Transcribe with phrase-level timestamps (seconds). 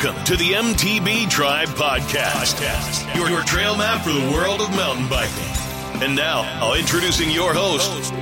[0.00, 5.08] Welcome to the MTB Tribe Podcast, your, your trail map for the world of mountain
[5.08, 6.00] biking.
[6.00, 8.12] And now, I'll introducing your host,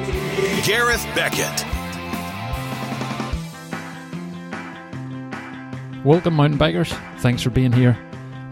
[0.67, 1.67] Gareth Beckett.
[6.03, 6.99] Welcome, mountain bikers.
[7.19, 7.99] Thanks for being here,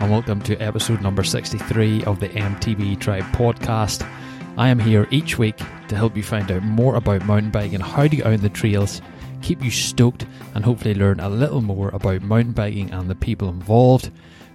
[0.00, 4.06] and welcome to episode number 63 of the MTB Tribe podcast.
[4.58, 5.56] I am here each week
[5.88, 8.50] to help you find out more about mountain biking how to get out on the
[8.50, 9.00] trails
[9.44, 13.48] keep you stoked, and hopefully learn a little more about mountain biking and the people
[13.48, 14.10] involved.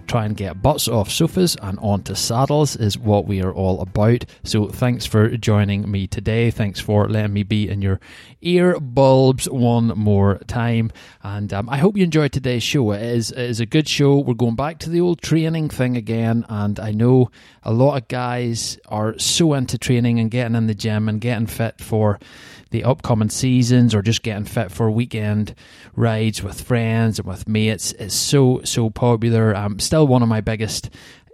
[0.08, 4.24] Try and get butts off sofas and onto saddles is what we are all about.
[4.42, 6.50] So, thanks for joining me today.
[6.50, 8.00] Thanks for letting me be in your
[8.42, 10.90] ear bulbs one more time.
[11.22, 12.90] And um, I hope you enjoyed today's show.
[12.90, 14.18] It is, it is a good show.
[14.18, 16.44] We're going back to the old training thing again.
[16.48, 17.30] And I know
[17.62, 21.46] a lot of guys are so into training and getting in the gym and getting
[21.46, 22.18] fit for
[22.70, 25.54] the upcoming seasons or just getting fit for weekend
[25.94, 29.54] rides with friends and with mates is so so popular.
[29.54, 30.90] Um, still one of my biggest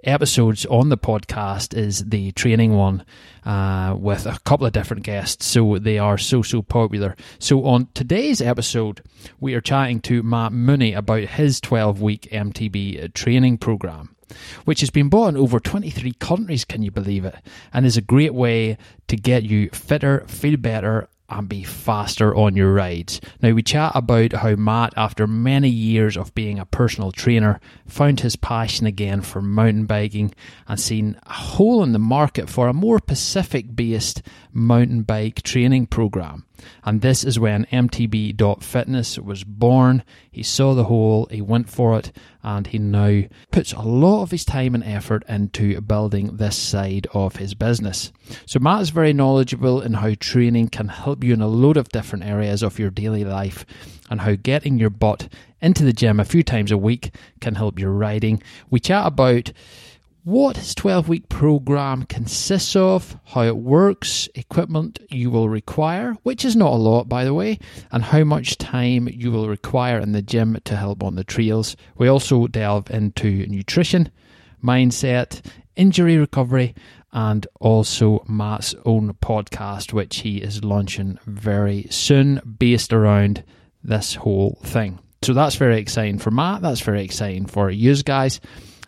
[0.06, 3.04] episodes on the podcast is the training one
[3.44, 5.44] uh, with a couple of different guests.
[5.44, 7.16] So they are so, so popular.
[7.38, 9.02] So on today's episode,
[9.40, 14.12] we are chatting to Matt Mooney about his 12 week MTB training program.
[14.64, 17.36] Which has been bought in over 23 countries, can you believe it?
[17.72, 18.76] And is a great way
[19.06, 23.20] to get you fitter, feel better, and be faster on your rides.
[23.42, 28.20] Now, we chat about how Matt, after many years of being a personal trainer, found
[28.20, 30.34] his passion again for mountain biking
[30.66, 35.86] and seen a hole in the market for a more Pacific based mountain bike training
[35.86, 36.45] program.
[36.84, 40.02] And this is when MTB.fitness was born.
[40.30, 44.30] He saw the hole, he went for it, and he now puts a lot of
[44.30, 48.12] his time and effort into building this side of his business.
[48.46, 51.88] So, Matt is very knowledgeable in how training can help you in a load of
[51.88, 53.64] different areas of your daily life
[54.10, 55.28] and how getting your butt
[55.60, 58.42] into the gym a few times a week can help your riding.
[58.70, 59.52] We chat about
[60.26, 66.44] what his 12 week program consists of, how it works, equipment you will require, which
[66.44, 67.56] is not a lot by the way,
[67.92, 71.76] and how much time you will require in the gym to help on the trails.
[71.96, 74.10] We also delve into nutrition,
[74.60, 75.42] mindset,
[75.76, 76.74] injury recovery,
[77.12, 83.44] and also Matt's own podcast, which he is launching very soon, based around
[83.84, 84.98] this whole thing.
[85.22, 88.40] So that's very exciting for Matt, that's very exciting for you guys.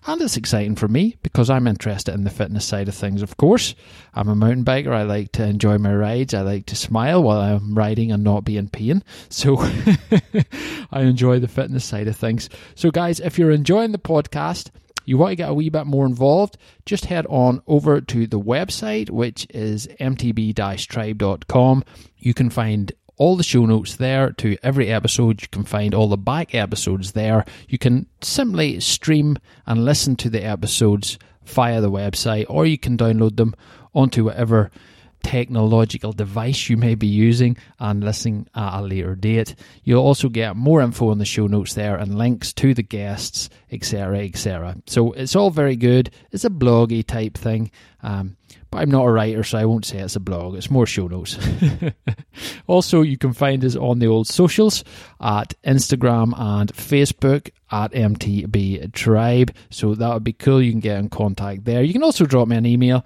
[0.08, 3.36] And it's exciting for me because I'm interested in the fitness side of things, of
[3.36, 3.74] course.
[4.14, 4.90] I'm a mountain biker.
[4.90, 6.32] I like to enjoy my rides.
[6.32, 9.04] I like to smile while I'm riding and not be in pain.
[9.28, 9.58] So
[10.90, 12.48] I enjoy the fitness side of things.
[12.74, 14.70] So, guys, if you're enjoying the podcast,
[15.04, 18.40] you want to get a wee bit more involved, just head on over to the
[18.40, 20.56] website, which is mtb
[20.88, 21.84] tribe.com.
[22.16, 25.42] You can find all the show notes there to every episode.
[25.42, 27.44] You can find all the back episodes there.
[27.68, 32.96] You can simply stream and listen to the episodes via the website, or you can
[32.96, 33.54] download them
[33.94, 34.70] onto whatever
[35.22, 39.54] technological device you may be using and listening at a later date.
[39.82, 43.50] You'll also get more info in the show notes there and links to the guests,
[43.70, 44.76] etc., etc.
[44.86, 46.10] So it's all very good.
[46.30, 47.70] It's a bloggy type thing.
[48.02, 48.36] Um,
[48.70, 50.54] but I'm not a writer, so I won't say it's a blog.
[50.54, 51.38] It's more show notes.
[52.66, 54.84] also, you can find us on the old socials
[55.20, 59.54] at Instagram and Facebook at MTB Tribe.
[59.70, 60.62] So that would be cool.
[60.62, 61.82] You can get in contact there.
[61.82, 63.04] You can also drop me an email.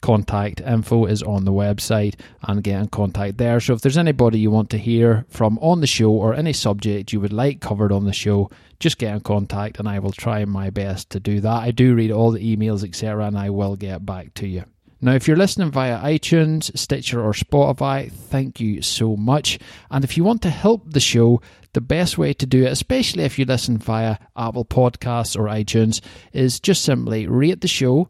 [0.00, 3.58] Contact info is on the website and get in contact there.
[3.58, 7.12] So if there's anybody you want to hear from on the show or any subject
[7.12, 8.48] you would like covered on the show,
[8.78, 11.62] just get in contact and I will try my best to do that.
[11.62, 14.64] I do read all the emails, etc., and I will get back to you.
[15.00, 19.58] Now, if you're listening via iTunes, Stitcher, or Spotify, thank you so much.
[19.90, 21.40] And if you want to help the show,
[21.72, 26.00] the best way to do it, especially if you listen via Apple Podcasts or iTunes,
[26.32, 28.08] is just simply rate the show,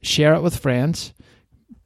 [0.00, 1.12] share it with friends,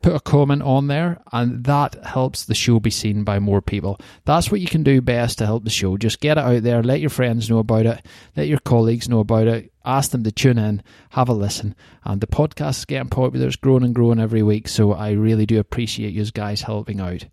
[0.07, 3.99] put a comment on there, and that helps the show be seen by more people.
[4.25, 5.97] That's what you can do best to help the show.
[5.97, 8.07] Just get it out there, let your friends know about it,
[8.37, 10.81] let your colleagues know about it, ask them to tune in,
[11.11, 11.75] have a listen.
[12.05, 15.45] And the podcast is getting popular, it's growing and growing every week, so I really
[15.45, 17.27] do appreciate you guys helping out.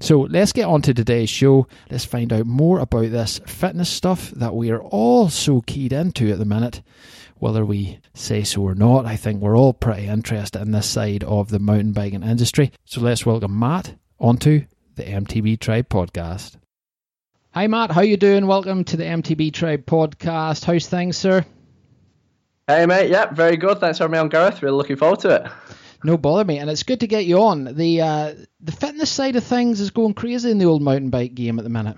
[0.00, 1.68] So let's get on to today's show.
[1.92, 6.32] Let's find out more about this fitness stuff that we are all so keyed into
[6.32, 6.82] at the minute
[7.38, 9.06] whether we say so or not.
[9.06, 12.72] I think we're all pretty interested in this side of the mountain biking industry.
[12.84, 16.56] So let's welcome Matt onto the MTB Tribe podcast.
[17.52, 18.46] Hi Matt, how you doing?
[18.46, 20.64] Welcome to the MTB Tribe podcast.
[20.64, 21.44] How's things, sir?
[22.66, 23.78] Hey mate, yep, very good.
[23.78, 24.62] Thanks for having me on, Gareth.
[24.62, 25.50] Really looking forward to it.
[26.04, 27.64] No bother, mate, and it's good to get you on.
[27.64, 31.34] The uh, the fitness side of things is going crazy in the old mountain bike
[31.34, 31.96] game at the minute.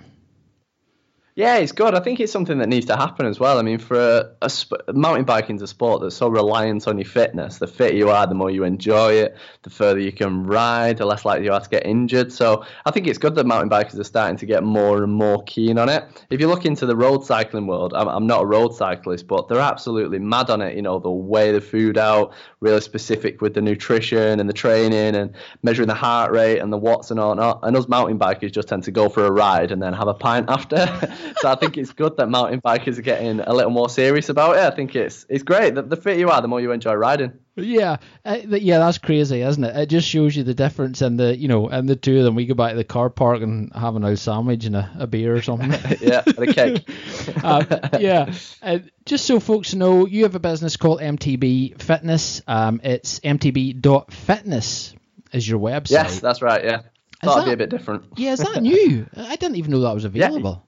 [1.38, 1.94] Yeah, it's good.
[1.94, 3.60] I think it's something that needs to happen as well.
[3.60, 6.98] I mean, for a, a sp- mountain biking is a sport that's so reliant on
[6.98, 7.58] your fitness.
[7.58, 11.06] The fitter you are, the more you enjoy it, the further you can ride, the
[11.06, 12.32] less likely you are to get injured.
[12.32, 15.44] So I think it's good that mountain bikers are starting to get more and more
[15.44, 16.26] keen on it.
[16.28, 19.46] If you look into the road cycling world, I'm, I'm not a road cyclist, but
[19.46, 20.74] they're absolutely mad on it.
[20.74, 25.14] You know, the weigh the food out, really specific with the nutrition and the training
[25.14, 25.32] and
[25.62, 27.60] measuring the heart rate and the watts and all that.
[27.62, 30.14] And us mountain bikers just tend to go for a ride and then have a
[30.14, 30.76] pint after.
[31.40, 34.56] so I think it's good that mountain bikers are getting a little more serious about
[34.56, 34.62] it.
[34.62, 35.74] I think it's it's great.
[35.74, 37.32] The, the fitter you are, the more you enjoy riding.
[37.56, 39.76] Yeah, uh, yeah, that's crazy, isn't it?
[39.76, 42.36] It just shows you the difference in the, you know, and the two of them.
[42.36, 45.06] We go back to the car park and have an old sandwich and a, a
[45.06, 45.70] beer or something.
[46.00, 46.88] yeah, and a cake.
[47.42, 48.32] uh, yeah,
[48.62, 52.42] uh, just so folks know, you have a business called MTB Fitness.
[52.46, 54.94] Um, it's mtb.fitness
[55.32, 55.90] is your website.
[55.90, 56.64] Yes, that's right.
[56.64, 56.82] Yeah,
[57.22, 58.04] thought it'd be a bit different.
[58.16, 59.06] Yeah, is that new?
[59.16, 60.67] I didn't even know that was available.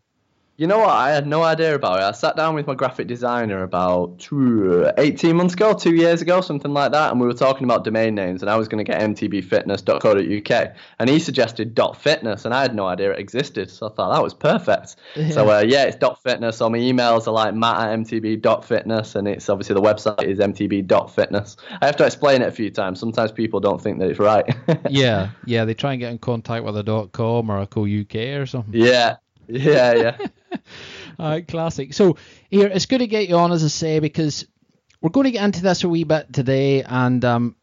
[0.61, 0.91] You know what?
[0.91, 2.03] I had no idea about it.
[2.03, 6.43] I sat down with my graphic designer about two, 18 months ago, two years ago,
[6.43, 8.93] something like that, and we were talking about domain names, and I was going to
[8.93, 13.95] get mtbfitness.co.uk, and he suggested .fitness, and I had no idea it existed, so I
[13.95, 14.97] thought that was perfect.
[15.17, 15.31] Yeah.
[15.31, 16.59] So uh, yeah, it's .fitness.
[16.59, 21.57] So my emails are like matt at mtb.fitness, and it's obviously the website is mtb.fitness.
[21.81, 23.01] I have to explain it a few times.
[23.01, 24.45] Sometimes people don't think that it's right.
[24.91, 28.45] yeah, yeah, they try and get in contact with a .com or a .co.uk or
[28.45, 28.75] something.
[28.75, 29.17] Yeah,
[29.51, 30.27] yeah, yeah.
[31.19, 31.95] uh, classic.
[31.95, 32.17] So
[32.51, 34.47] here, it's good to get you on, as I say, because
[35.01, 37.57] we're going to get into this a wee bit today, and um,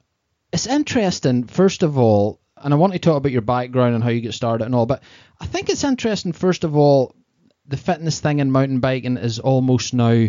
[0.51, 1.45] it's interesting.
[1.45, 4.33] First of all, and I want to talk about your background and how you get
[4.33, 5.03] started and all, but
[5.39, 6.33] I think it's interesting.
[6.33, 7.15] First of all,
[7.67, 10.27] the fitness thing in mountain biking is almost now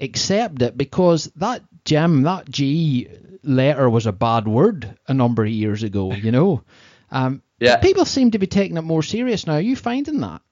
[0.00, 3.08] accepted because that gym, that G
[3.42, 6.12] letter was a bad word a number of years ago.
[6.12, 6.64] You know.
[7.10, 7.78] Um, yeah.
[7.78, 9.54] People seem to be taking it more serious now.
[9.54, 10.42] Are you finding that?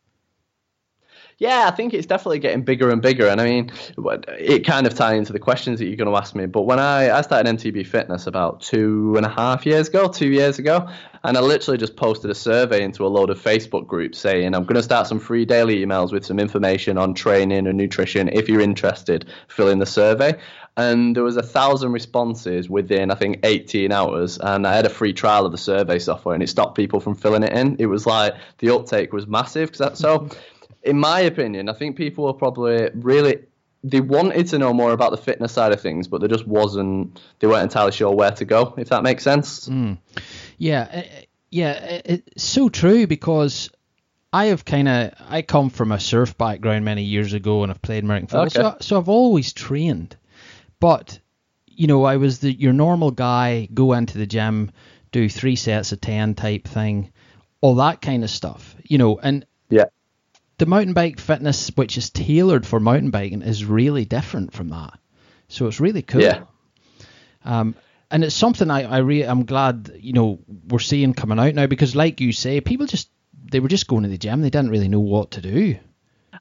[1.39, 3.29] Yeah, I think it's definitely getting bigger and bigger.
[3.29, 3.71] And I mean,
[4.39, 6.47] it kind of ties into the questions that you're going to ask me.
[6.47, 10.29] But when I, I started MTB Fitness about two and a half years ago, two
[10.29, 10.89] years ago,
[11.25, 14.63] and I literally just posted a survey into a load of Facebook groups saying, I'm
[14.65, 18.31] going to start some free daily emails with some information on training and nutrition.
[18.33, 20.39] If you're interested, fill in the survey
[20.79, 24.91] and there was a thousand responses within I think 18 hours, and I had a
[24.91, 27.77] free trial of the survey software, and it stopped people from filling it in.
[27.79, 29.73] It was like the uptake was massive.
[29.73, 30.29] Cause that, so
[30.87, 33.39] in my opinion, I think people were probably really
[33.85, 37.21] they wanted to know more about the fitness side of things, but there just wasn't
[37.39, 38.75] they weren't entirely sure where to go.
[38.77, 39.69] If that makes sense.
[39.69, 39.99] Mm.
[40.59, 41.03] Yeah, uh,
[41.51, 43.71] yeah, it's so true because
[44.33, 47.83] I have kind of I come from a surf background many years ago, and I've
[47.83, 48.61] played American football, okay.
[48.61, 50.17] so, so I've always trained.
[50.81, 51.19] But
[51.67, 54.71] you know, I was the your normal guy, go into the gym,
[55.13, 57.13] do three sets of ten type thing,
[57.61, 58.75] all that kind of stuff.
[58.85, 59.87] You know, and yeah
[60.59, 64.99] the mountain bike fitness, which is tailored for mountain biking, is really different from that.
[65.49, 66.23] So it's really cool.
[66.23, 66.45] Yeah.
[67.45, 67.75] Um,
[68.11, 71.67] and it's something I, I really I'm glad you know we're seeing coming out now
[71.67, 73.11] because like you say, people just
[73.51, 75.77] they were just going to the gym, they didn't really know what to do.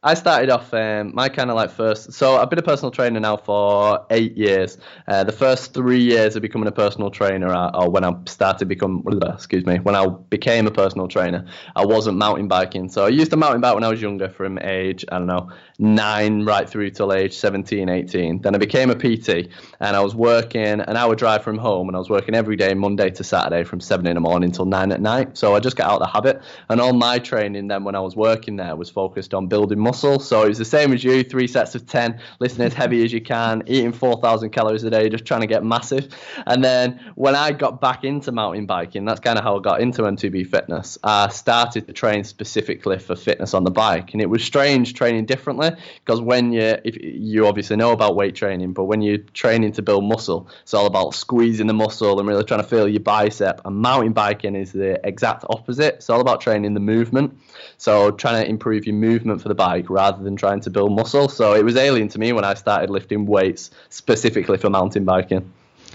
[0.05, 2.13] I started off um, my kind of like first.
[2.13, 4.77] So I've been a personal trainer now for eight years.
[5.07, 9.03] Uh, the first three years of becoming a personal trainer, or when I started become,
[9.23, 12.87] excuse me, when I became a personal trainer, I wasn't mountain biking.
[12.87, 15.49] So I used to mountain bike when I was younger, from age I don't know
[15.79, 18.41] nine right through till age 17, 18.
[18.43, 21.95] Then I became a PT, and I was working an hour drive from home, and
[21.95, 24.91] I was working every day, Monday to Saturday, from seven in the morning till nine
[24.91, 25.35] at night.
[25.35, 28.01] So I just got out of the habit, and all my training then when I
[28.01, 29.94] was working there was focused on building muscle.
[30.01, 33.13] So it was the same as you, three sets of 10, lifting as heavy as
[33.13, 36.13] you can, eating 4,000 calories a day, just trying to get massive.
[36.45, 39.81] And then when I got back into mountain biking, that's kind of how I got
[39.81, 40.97] into MTB fitness.
[41.03, 44.13] I started to train specifically for fitness on the bike.
[44.13, 45.71] And it was strange training differently
[46.03, 49.81] because when you, if you obviously know about weight training, but when you're training to
[49.81, 53.61] build muscle, it's all about squeezing the muscle and really trying to feel your bicep.
[53.65, 55.95] And mountain biking is the exact opposite.
[55.95, 57.37] It's all about training the movement.
[57.77, 60.91] So trying to improve your movement for the bike rather rather than trying to build
[60.91, 61.29] muscle.
[61.29, 65.51] So it was alien to me when I started lifting weights specifically for mountain biking.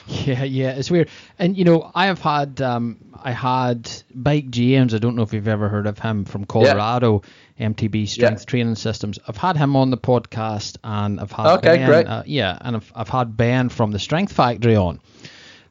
[0.07, 1.09] Yeah, yeah, it's weird.
[1.39, 4.95] And you know, I have had um, I had Bike James.
[4.95, 7.23] I don't know if you've ever heard of him from Colorado,
[7.57, 7.69] yeah.
[7.69, 8.47] MTB Strength yeah.
[8.47, 9.21] Training Systems.
[9.29, 12.07] I've had him on the podcast, and I've had okay, Ben, great.
[12.07, 15.01] Uh, yeah, and I've I've had Ben from the Strength Factory on,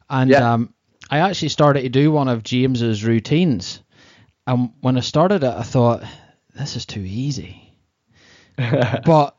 [0.09, 0.53] and yeah.
[0.53, 0.73] um,
[1.09, 3.81] I actually started to do one of James's routines,
[4.47, 6.03] and when I started it, I thought
[6.55, 7.68] this is too easy
[9.05, 9.35] but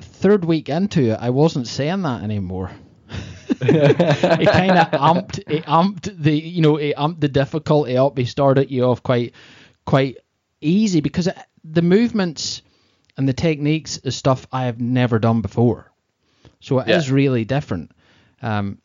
[0.00, 2.70] third week into it, I wasn't saying that anymore.
[3.60, 8.16] it kind of amped, it amped the, you know, it amped the difficulty up.
[8.18, 9.34] He started you off quite,
[9.86, 10.18] quite
[10.60, 12.62] easy because it, the movements,
[13.16, 15.92] and the techniques is stuff I have never done before.
[16.60, 17.14] So it is Yeah.
[17.14, 17.92] really different.
[18.40, 18.78] Um,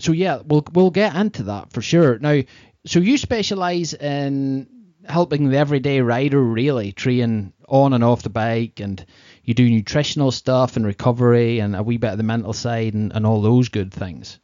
[0.00, 2.18] so yeah, we'll we'll get into that for sure.
[2.18, 2.40] Now,
[2.86, 4.66] so you specialize in
[5.06, 9.04] helping the everyday rider really train on and off the bike, and
[9.44, 13.12] you do nutritional stuff and recovery and a wee bit of the mental side and,
[13.12, 14.38] and all those good things.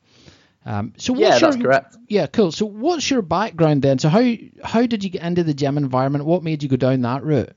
[0.64, 1.96] Um, so Yeah, what's that's your, correct.
[2.08, 2.52] Yeah, cool.
[2.52, 3.98] So what's your background then?
[3.98, 6.24] So how how did you get into the gym environment?
[6.24, 7.54] What made you go down that route?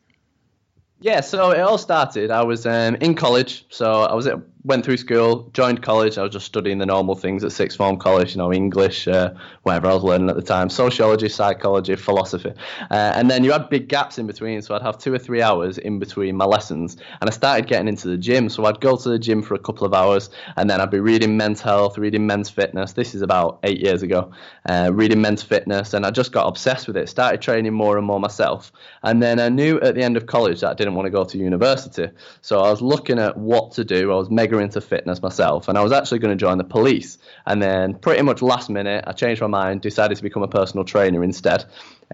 [0.99, 2.29] Yeah, so it all started.
[2.29, 6.17] I was um, in college, so I was at, went through school, joined college.
[6.17, 9.33] I was just studying the normal things at sixth form college, you know, English, uh,
[9.63, 12.53] whatever I was learning at the time, sociology, psychology, philosophy,
[12.91, 14.61] uh, and then you had big gaps in between.
[14.61, 17.87] So I'd have two or three hours in between my lessons, and I started getting
[17.87, 18.49] into the gym.
[18.49, 20.99] So I'd go to the gym for a couple of hours, and then I'd be
[20.99, 22.93] reading Men's Health, reading Men's Fitness.
[22.93, 24.31] This is about eight years ago,
[24.67, 27.09] uh, reading Men's Fitness, and I just got obsessed with it.
[27.09, 30.61] Started training more and more myself, and then I knew at the end of college
[30.61, 32.09] that I didn't want to go to university.
[32.41, 34.11] So I was looking at what to do.
[34.11, 37.17] I was mega into fitness myself, and I was actually going to join the police.
[37.45, 40.83] And then, pretty much last minute, I changed my mind, decided to become a personal
[40.83, 41.65] trainer instead.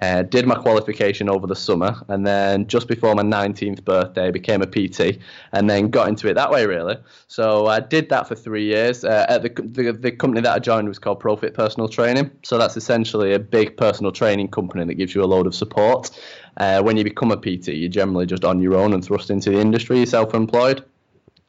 [0.01, 4.61] Uh, did my qualification over the summer, and then just before my 19th birthday, became
[4.61, 5.19] a PT,
[5.53, 6.97] and then got into it that way really.
[7.27, 9.03] So I did that for three years.
[9.03, 12.29] Uh, at the, the the company that I joined was called Profit Personal Training.
[12.43, 16.11] So that's essentially a big personal training company that gives you a load of support.
[16.57, 19.51] Uh, when you become a PT, you're generally just on your own and thrust into
[19.51, 19.97] the industry.
[19.97, 20.83] You're self-employed.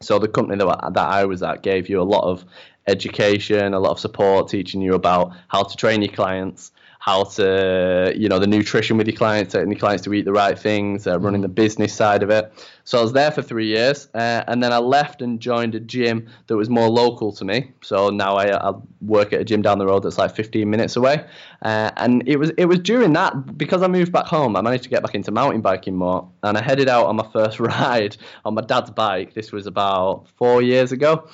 [0.01, 2.45] So the company that, that I was at gave you a lot of
[2.87, 8.13] education, a lot of support, teaching you about how to train your clients, how to,
[8.17, 11.09] you know, the nutrition with your clients, getting your clients to eat the right things,
[11.09, 12.53] uh, running the business side of it.
[12.89, 15.81] So I was there for three years, uh, and then I left and joined a
[15.81, 17.71] gym that was more local to me.
[17.83, 20.97] So now I, I work at a gym down the road that's like 15 minutes
[20.97, 21.27] away.
[21.61, 24.85] Uh, and it was it was during that because I moved back home, I managed
[24.85, 28.17] to get back into mountain biking more, and I headed out on my first ride
[28.47, 29.35] on my dad's bike.
[29.35, 31.29] This was about four years ago.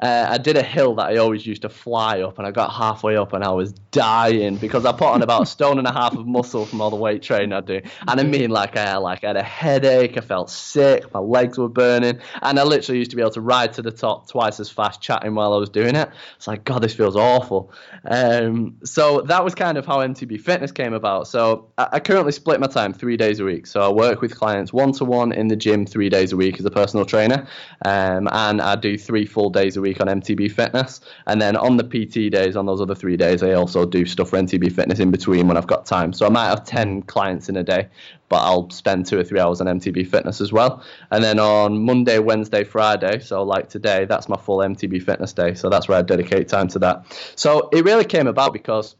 [0.00, 2.72] Uh, I did a hill that I always used to fly up, and I got
[2.72, 5.92] halfway up and I was dying because I put on about a stone and a
[5.92, 7.80] half of muscle from all the weight training I do.
[8.06, 11.58] And I mean, like I like I had a headache, I felt sick, my legs
[11.58, 14.60] were burning, and I literally used to be able to ride to the top twice
[14.60, 16.08] as fast, chatting while I was doing it.
[16.36, 17.72] It's like God, this feels awful.
[18.04, 21.28] Um, so that was kind of how MTB Fitness came about.
[21.28, 23.66] So I, I currently split my time three days a week.
[23.66, 26.58] So I work with clients one to one in the gym three days a week
[26.58, 27.46] as a personal trainer,
[27.84, 31.00] um, and I do three full days a week on MTB Fitness.
[31.26, 34.30] And then on the PT days, on those other three days, I also do stuff
[34.30, 36.12] for MTB Fitness in between when I've got time.
[36.12, 37.88] So I might have 10 clients in a day,
[38.30, 40.82] but I'll spend two or three hours on MTB Fitness as well.
[41.10, 45.54] And then on Monday, Wednesday, Friday, so like today, that's my full MTB Fitness day.
[45.54, 47.04] So that's where I dedicate time to that.
[47.34, 48.94] So it really came about because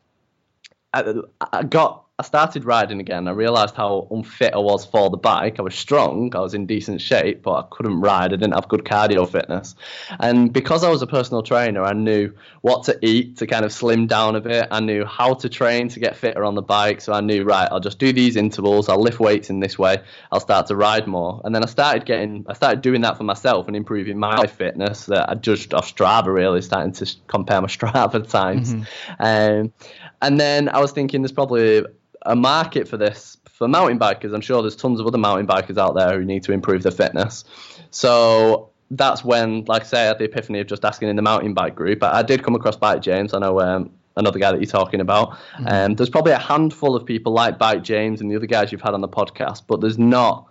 [0.92, 1.14] I,
[1.52, 3.28] I got I started riding again.
[3.28, 5.58] I realised how unfit I was for the bike.
[5.58, 8.34] I was strong, I was in decent shape, but I couldn't ride.
[8.34, 9.74] I didn't have good cardio fitness.
[10.18, 13.72] And because I was a personal trainer, I knew what to eat to kind of
[13.72, 14.68] slim down a bit.
[14.70, 17.00] I knew how to train to get fitter on the bike.
[17.00, 18.90] So I knew, right, I'll just do these intervals.
[18.90, 20.02] I'll lift weights in this way.
[20.30, 21.40] I'll start to ride more.
[21.42, 25.06] And then I started getting, I started doing that for myself and improving my fitness.
[25.06, 28.74] That I judged off Strava, really, starting to compare my Strava times.
[29.18, 29.72] Um,
[30.20, 31.86] and then I was thinking, there's probably
[32.22, 34.34] a market for this for mountain bikers.
[34.34, 36.92] I'm sure there's tons of other mountain bikers out there who need to improve their
[36.92, 37.44] fitness.
[37.90, 41.22] So that's when, like I say, I had the epiphany of just asking in the
[41.22, 42.02] mountain bike group.
[42.02, 43.34] I, I did come across Bike James.
[43.34, 45.36] I know um, another guy that you're talking about.
[45.66, 48.80] Um, there's probably a handful of people like Bike James and the other guys you've
[48.80, 50.46] had on the podcast, but there's not.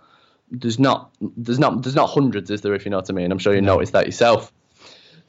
[0.52, 2.74] There's not, there's not, there's not hundreds, is there?
[2.74, 4.52] If you know what I mean, I'm sure you noticed that yourself.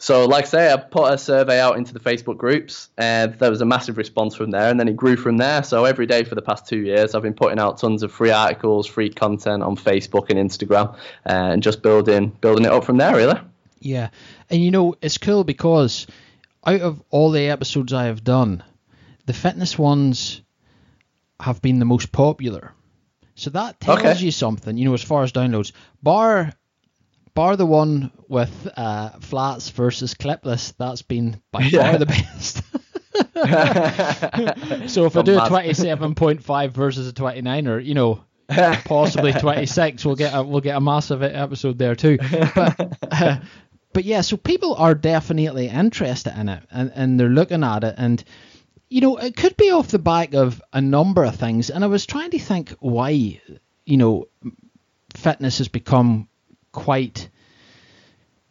[0.01, 3.51] So, like I say, I put a survey out into the Facebook groups, and there
[3.51, 5.61] was a massive response from there, and then it grew from there.
[5.61, 8.31] So every day for the past two years, I've been putting out tons of free
[8.31, 10.97] articles, free content on Facebook and Instagram, uh,
[11.53, 13.39] and just building building it up from there, really.
[13.79, 14.09] Yeah,
[14.49, 16.07] and you know it's cool because
[16.65, 18.63] out of all the episodes I have done,
[19.27, 20.41] the fitness ones
[21.39, 22.73] have been the most popular.
[23.35, 24.17] So that tells Okay.
[24.17, 25.73] you something, you know, as far as downloads.
[26.01, 26.53] Bar,
[27.33, 31.89] bar the one with uh, flats versus clipless, that's been by Yeah.
[31.91, 32.61] far the best.
[34.89, 38.23] so if I do a twenty-seven point five versus a twenty-nine, or you know,
[38.85, 42.17] possibly 26 we'll get a, we'll get a massive episode there too
[42.53, 43.39] but uh,
[43.93, 47.95] but yeah so people are definitely interested in it and, and they're looking at it
[47.97, 48.23] and
[48.89, 51.87] you know it could be off the back of a number of things and i
[51.87, 53.39] was trying to think why
[53.85, 54.27] you know
[55.15, 56.27] fitness has become
[56.71, 57.29] quite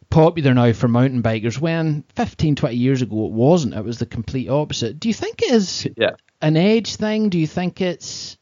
[0.09, 4.05] popular now for mountain bikers when 15 20 years ago it wasn't it was the
[4.05, 6.11] complete opposite do you think it is yeah.
[6.41, 7.29] an age thing?
[7.29, 8.37] Do you think it's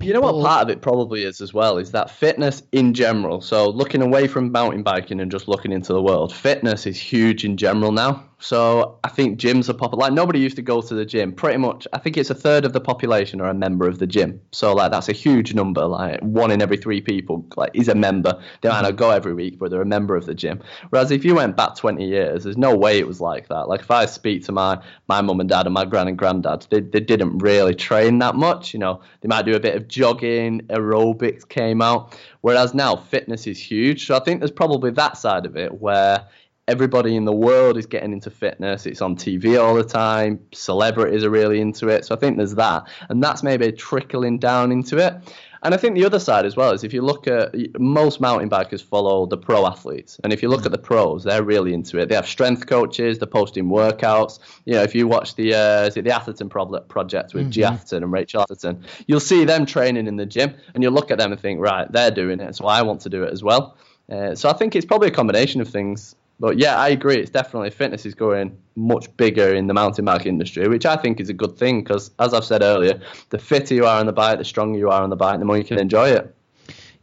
[0.00, 3.42] you know what part of it probably is as well is that fitness in general.
[3.42, 7.44] So looking away from mountain biking and just looking into the world, fitness is huge
[7.44, 8.24] in general now.
[8.40, 10.00] So I think gyms are popular.
[10.02, 11.32] Like nobody used to go to the gym.
[11.32, 14.06] Pretty much, I think it's a third of the population are a member of the
[14.06, 14.40] gym.
[14.50, 15.84] So like that's a huge number.
[15.84, 18.42] Like one in every three people like is a member.
[18.62, 20.60] They might not go every week, but they're a member of the gym.
[20.88, 23.68] Whereas if you went back 20 years, there's no way it was like that.
[23.68, 26.66] Like if I speak to my my mum and dad and my gran and granddad,
[26.70, 28.72] they they didn't really train that much.
[28.72, 32.18] You know, they might do a bit of jogging, aerobics came out.
[32.40, 34.06] Whereas now fitness is huge.
[34.06, 36.26] So I think there's probably that side of it where
[36.70, 38.86] everybody in the world is getting into fitness.
[38.86, 40.38] It's on TV all the time.
[40.52, 42.04] Celebrities are really into it.
[42.04, 42.88] So I think there's that.
[43.08, 45.14] And that's maybe trickling down into it.
[45.62, 48.48] And I think the other side as well is if you look at most mountain
[48.48, 51.98] bikers follow the pro athletes, and if you look at the pros, they're really into
[51.98, 52.08] it.
[52.08, 54.38] They have strength coaches, they're posting workouts.
[54.64, 57.50] You know, if you watch the uh, is it the Atherton project with mm-hmm.
[57.50, 61.10] Gee Atherton and Rachel Atherton, you'll see them training in the gym, and you'll look
[61.10, 63.42] at them and think, right, they're doing it, so I want to do it as
[63.42, 63.76] well.
[64.10, 66.16] Uh, so I think it's probably a combination of things.
[66.40, 67.16] But yeah, I agree.
[67.16, 71.20] It's definitely fitness is going much bigger in the mountain bike industry, which I think
[71.20, 74.12] is a good thing because, as I've said earlier, the fitter you are on the
[74.12, 76.34] bike, the stronger you are on the bike, the more you can enjoy it.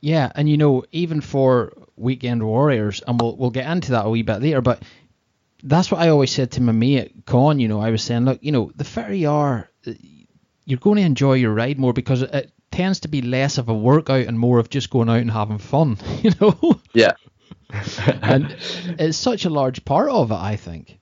[0.01, 4.09] Yeah, and you know, even for weekend warriors, and we'll we'll get into that a
[4.09, 4.81] wee bit later, but
[5.63, 7.59] that's what I always said to my mate Con.
[7.59, 9.91] You know, I was saying, look, you know, the fitter you are, uh,
[10.65, 13.73] you're going to enjoy your ride more because it tends to be less of a
[13.73, 15.97] workout and more of just going out and having fun.
[16.23, 16.81] You know.
[16.93, 17.13] Yeah.
[18.21, 18.55] and
[18.99, 20.99] it's such a large part of it, I think.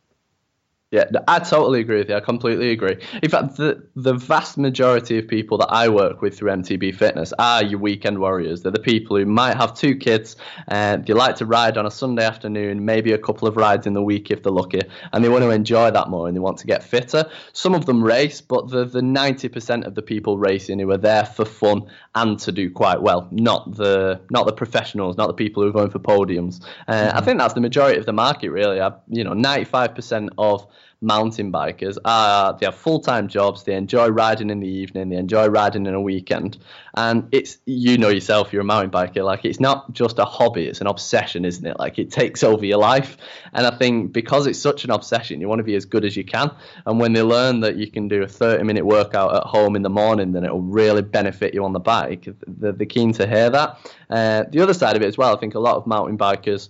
[0.91, 2.15] Yeah, I totally agree with you.
[2.15, 2.97] I completely agree.
[3.23, 7.33] In fact, the the vast majority of people that I work with through MTB Fitness
[7.39, 8.61] are your weekend warriors.
[8.61, 10.35] They're the people who might have two kids
[10.67, 13.93] and they like to ride on a Sunday afternoon, maybe a couple of rides in
[13.93, 16.59] the week if they're lucky, and they want to enjoy that more and they want
[16.59, 17.25] to get fitter.
[17.51, 21.25] Some of them race, but the the 90% of the people racing who are there
[21.25, 25.63] for fun and to do quite well, not the not the professionals, not the people
[25.63, 26.63] who are going for podiums.
[26.87, 27.17] Uh, mm-hmm.
[27.17, 28.79] I think that's the majority of the market, really.
[28.79, 30.67] I, you know, 95% of
[31.05, 33.63] mountain bikers are they have full time jobs.
[33.63, 35.09] They enjoy riding in the evening.
[35.09, 36.57] They enjoy riding in a weekend.
[36.95, 39.23] And it's you know yourself, you're a mountain biker.
[39.23, 41.77] Like it's not just a hobby; it's an obsession, isn't it?
[41.79, 43.17] Like it takes over your life.
[43.53, 46.17] And I think because it's such an obsession, you want to be as good as
[46.17, 46.51] you can.
[46.85, 49.83] And when they learn that you can do a 30 minute workout at home in
[49.83, 52.27] the morning, then it will really benefit you on the bike.
[52.47, 53.79] They're keen to hear that.
[54.09, 56.69] Uh, the other side of it as well, I think a lot of mountain bikers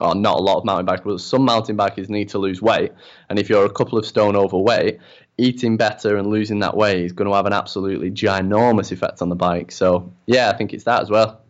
[0.00, 2.92] or not a lot of mountain bikers, but some mountain bikers need to lose weight.
[3.28, 4.98] And if you're a couple of stone overweight,
[5.38, 9.28] eating better and losing that weight is going to have an absolutely ginormous effect on
[9.28, 9.72] the bike.
[9.72, 11.40] So, yeah, I think it's that as well.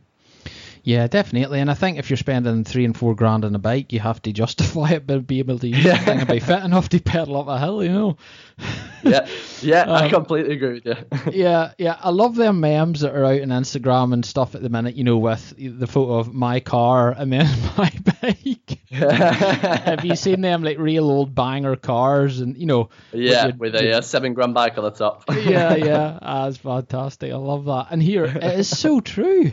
[0.84, 1.60] Yeah, definitely.
[1.60, 4.20] And I think if you're spending three and four grand on a bike, you have
[4.22, 5.96] to justify it by be able to use yeah.
[5.96, 8.18] the thing and be fit enough to pedal up a hill, you know.
[9.02, 9.26] yeah,
[9.62, 11.32] yeah, um, I completely agree with you.
[11.32, 14.68] yeah, yeah, I love them memes that are out on Instagram and stuff at the
[14.68, 14.94] minute.
[14.94, 17.46] You know, with the photo of my car and then
[17.78, 18.78] my bike.
[18.90, 22.90] have you seen them like real old banger cars and you know?
[23.10, 25.24] Yeah, with, with a uh, seven grand bike on the top.
[25.30, 27.32] yeah, yeah, that's fantastic.
[27.32, 27.86] I love that.
[27.90, 29.52] And here it is so true.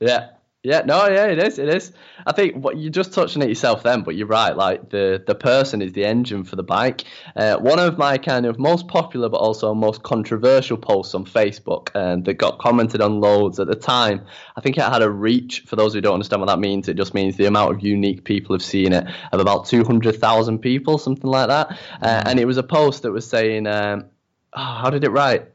[0.00, 0.30] Yeah.
[0.64, 1.60] Yeah, no, yeah, it is.
[1.60, 1.92] It is.
[2.26, 4.56] I think what you just touched on it yourself then, but you're right.
[4.56, 7.04] Like the the person is the engine for the bike.
[7.36, 11.90] Uh, one of my kind of most popular, but also most controversial posts on Facebook,
[11.94, 14.26] and um, that got commented on loads at the time.
[14.56, 15.60] I think it had a reach.
[15.60, 18.24] For those who don't understand what that means, it just means the amount of unique
[18.24, 21.78] people have seen it of about two hundred thousand people, something like that.
[22.02, 24.06] Uh, and it was a post that was saying, um,
[24.52, 25.52] oh, how did it write?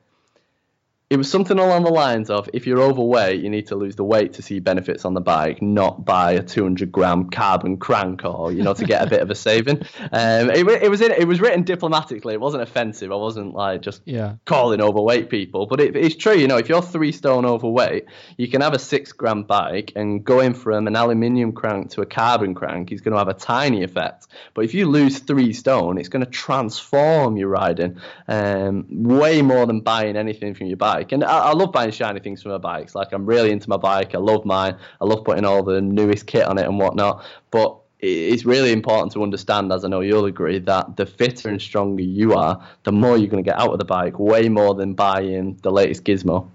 [1.13, 4.03] It was something along the lines of if you're overweight, you need to lose the
[4.03, 8.51] weight to see benefits on the bike, not buy a 200 gram carbon crank or
[8.51, 9.83] you know to get a bit of a saving.
[10.11, 12.33] Um, it, it was in, it was written diplomatically.
[12.33, 13.11] It wasn't offensive.
[13.11, 14.35] I wasn't like just yeah.
[14.45, 16.35] calling overweight people, but it, it's true.
[16.35, 18.05] You know, if you're three stone overweight,
[18.37, 22.05] you can have a six gram bike and going from an aluminium crank to a
[22.05, 24.27] carbon crank is going to have a tiny effect.
[24.53, 29.65] But if you lose three stone, it's going to transform your riding um, way more
[29.65, 31.11] than buying anything from your bike bike.
[31.11, 32.95] And I, I, love buying shiny things for my bikes.
[32.95, 34.15] Like I'm really into my bike.
[34.15, 34.77] I love mine.
[35.01, 37.25] I love putting all the newest kit on it and whatnot.
[37.51, 41.61] But it's really important to understand, as I know you'll agree, that the fitter and
[41.61, 44.75] stronger you are, the more you're going to get out of the bike, way more
[44.75, 46.49] than buying the latest gizmo.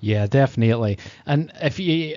[0.00, 0.98] Yeah, definitely.
[1.26, 2.16] And if you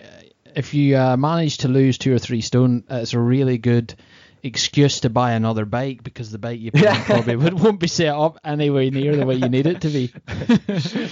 [0.55, 3.95] if you uh, manage to lose two or three stone, it's a really good
[4.43, 8.39] excuse to buy another bike because the bike you probably would, won't be set up
[8.43, 10.13] anywhere near the way you need it to be.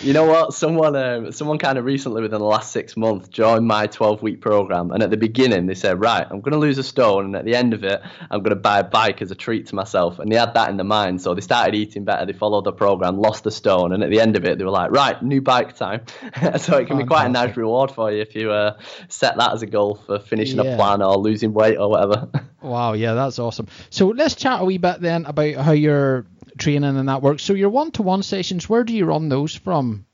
[0.06, 0.54] you know what?
[0.54, 4.42] Someone um, someone kind of recently within the last six months joined my 12 week
[4.42, 7.36] program, and at the beginning they said, right, I'm going to lose a stone, and
[7.36, 9.76] at the end of it, I'm going to buy a bike as a treat to
[9.76, 10.20] myself.
[10.20, 12.26] And they had that in their mind, so they started eating better.
[12.26, 14.72] They followed the program, lost the stone, and at the end of it, they were
[14.72, 16.02] like, right, new bike time.
[16.58, 19.54] so it can be quite a nice reward for you if you uh, set that
[19.54, 20.74] as a goal for finishing yeah.
[20.74, 22.30] a plan or losing weight or whatever.
[22.62, 23.68] Wow, yeah, that's awesome.
[23.90, 26.26] So let's chat a wee bit then about how your
[26.58, 27.44] training and that works.
[27.44, 30.06] So your one-to-one sessions, where do you run those from?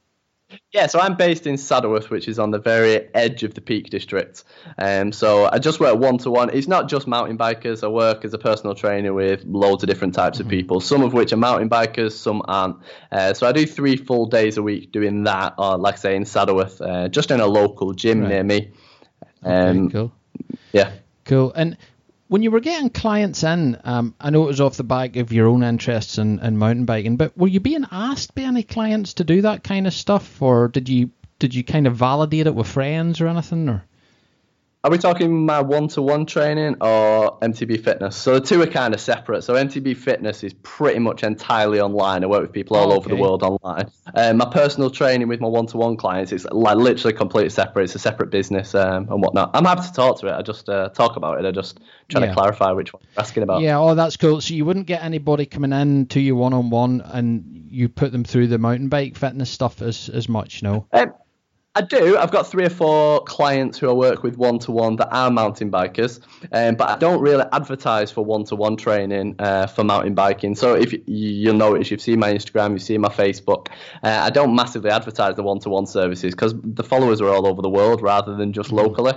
[0.72, 3.90] Yeah, so I'm based in Saddleworth, which is on the very edge of the Peak
[3.90, 4.46] District.
[4.78, 6.52] Um, so I just work one to one.
[6.54, 7.84] It's not just mountain bikers.
[7.84, 10.48] I work as a personal trainer with loads of different types mm-hmm.
[10.48, 12.78] of people, some of which are mountain bikers, some aren't.
[13.12, 16.16] Uh, so I do three full days a week doing that, or like I say,
[16.16, 18.30] in Saddleworth, uh, just in a local gym right.
[18.30, 18.72] near me.
[19.44, 20.14] Um, okay, cool.
[20.72, 20.92] Yeah.
[21.26, 21.52] Cool.
[21.54, 21.78] And
[22.28, 25.32] when you were getting clients in, um, I know it was off the back of
[25.32, 29.14] your own interests in, in mountain biking, but were you being asked by any clients
[29.16, 31.10] to do that kind of stuff, or did you
[31.40, 33.86] did you kind of validate it with friends or anything, or?
[34.84, 38.16] Are we talking my one-to-one training or MTB Fitness?
[38.16, 39.44] So the two are kind of separate.
[39.44, 42.24] So MTB Fitness is pretty much entirely online.
[42.24, 42.96] I work with people all okay.
[42.96, 43.92] over the world online.
[44.14, 47.86] Um, my personal training with my one-to-one clients is like literally completely separate.
[47.86, 49.50] It's a separate business um, and whatnot.
[49.56, 50.34] I'm happy to talk to it.
[50.34, 51.48] I just uh, talk about it.
[51.48, 52.30] I just trying yeah.
[52.30, 53.62] to clarify which one you're asking about.
[53.62, 54.42] Yeah, oh, that's cool.
[54.42, 58.48] So you wouldn't get anybody coming in to you one-on-one and you put them through
[58.48, 60.88] the mountain bike fitness stuff as as much, no?
[60.94, 61.14] Um,
[61.78, 62.18] I do.
[62.18, 65.30] I've got three or four clients who I work with one to one that are
[65.30, 66.20] mountain bikers,
[66.52, 70.56] um, but I don't really advertise for one to one training uh, for mountain biking.
[70.56, 73.68] So if you, you'll notice, you've seen my Instagram, you've seen my Facebook.
[74.02, 77.46] Uh, I don't massively advertise the one to one services because the followers are all
[77.46, 78.80] over the world rather than just mm-hmm.
[78.80, 79.14] locally.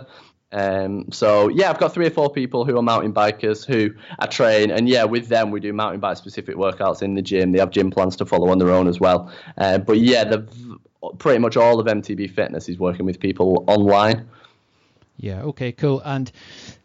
[0.53, 4.27] Um, so yeah, I've got three or four people who are mountain bikers who I
[4.27, 7.53] train, and yeah, with them we do mountain bike specific workouts in the gym.
[7.53, 9.33] They have gym plans to follow on their own as well.
[9.57, 10.79] Uh, but yeah, the
[11.19, 14.29] pretty much all of MTB Fitness is working with people online.
[15.17, 15.43] Yeah.
[15.43, 15.73] Okay.
[15.73, 16.01] Cool.
[16.05, 16.31] And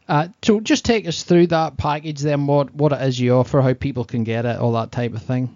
[0.08, 2.48] uh, so, just take us through that package then.
[2.48, 5.22] What what it is you offer, how people can get it, all that type of
[5.22, 5.56] thing.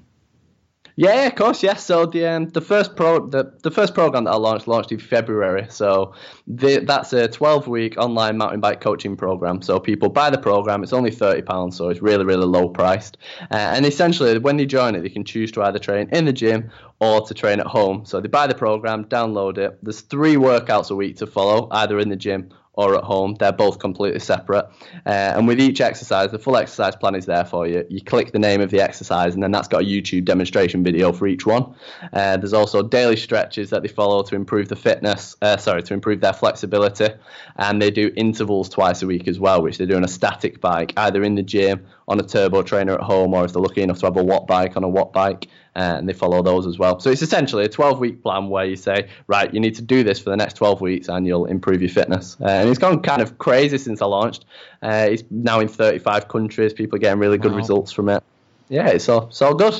[0.99, 1.85] Yeah, of course, yes.
[1.85, 4.99] So the um, the first pro the, the first program that I launched launched in
[4.99, 5.65] February.
[5.69, 6.13] So
[6.45, 9.61] the, that's a 12 week online mountain bike coaching program.
[9.61, 10.83] So people buy the program.
[10.83, 13.15] It's only 30 pounds, so it's really really low priced.
[13.49, 16.33] Uh, and essentially, when they join it, they can choose to either train in the
[16.33, 18.03] gym or to train at home.
[18.03, 19.79] So they buy the program, download it.
[19.81, 23.35] There's three workouts a week to follow, either in the gym or at home.
[23.39, 24.65] They're both completely separate.
[25.05, 27.85] Uh, and with each exercise, the full exercise plan is there for you.
[27.89, 31.11] You click the name of the exercise, and then that's got a YouTube demonstration video
[31.11, 31.75] for each one.
[32.13, 35.93] Uh, there's also daily stretches that they follow to improve the fitness, uh, sorry, to
[35.93, 37.09] improve their flexibility.
[37.57, 40.61] And they do intervals twice a week as well, which they do on a static
[40.61, 43.81] bike, either in the gym, on a turbo trainer at home, or if they're lucky
[43.81, 45.47] enough to have a Wattbike on a Wattbike
[45.79, 46.99] and they follow those as well.
[46.99, 50.03] So it's essentially a 12 week plan where you say, right, you need to do
[50.03, 52.35] this for the next 12 weeks and you'll improve your fitness.
[52.41, 54.45] Uh, and it's gone kind of crazy since I launched.
[54.83, 56.73] Uh, it's now in 35 countries.
[56.73, 57.57] People are getting really good wow.
[57.57, 58.21] results from it.
[58.67, 59.75] Yeah, it's all, it's all good.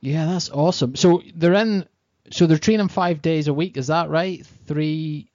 [0.00, 0.96] Yeah, that's awesome.
[0.96, 1.86] So they're in,
[2.30, 3.76] so they're training five days a week.
[3.76, 4.44] Is that right?
[4.66, 5.30] Three.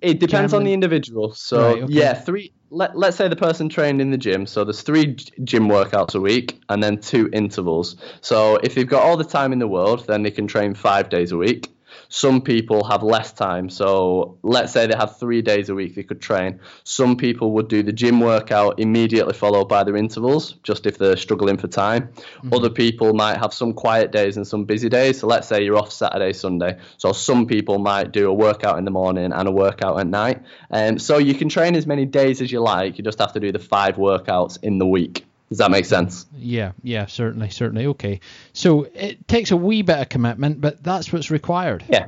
[0.00, 1.34] It depends on the individual.
[1.34, 1.92] So right, okay.
[1.92, 5.68] yeah, three let, let's say the person trained in the gym so there's three gym
[5.68, 9.58] workouts a week and then two intervals so if they've got all the time in
[9.58, 11.68] the world then they can train five days a week
[12.10, 13.70] some people have less time.
[13.70, 16.60] So let's say they have three days a week they could train.
[16.82, 21.16] Some people would do the gym workout immediately followed by their intervals, just if they're
[21.16, 22.08] struggling for time.
[22.08, 22.52] Mm-hmm.
[22.52, 25.20] Other people might have some quiet days and some busy days.
[25.20, 26.78] So let's say you're off Saturday, Sunday.
[26.98, 30.42] So some people might do a workout in the morning and a workout at night.
[30.70, 32.98] And um, so you can train as many days as you like.
[32.98, 35.26] You just have to do the five workouts in the week.
[35.50, 36.26] Does that make sense?
[36.36, 37.86] Yeah, yeah, certainly, certainly.
[37.86, 38.20] Okay.
[38.52, 41.84] So it takes a wee bit of commitment, but that's what's required.
[41.88, 42.06] Yeah.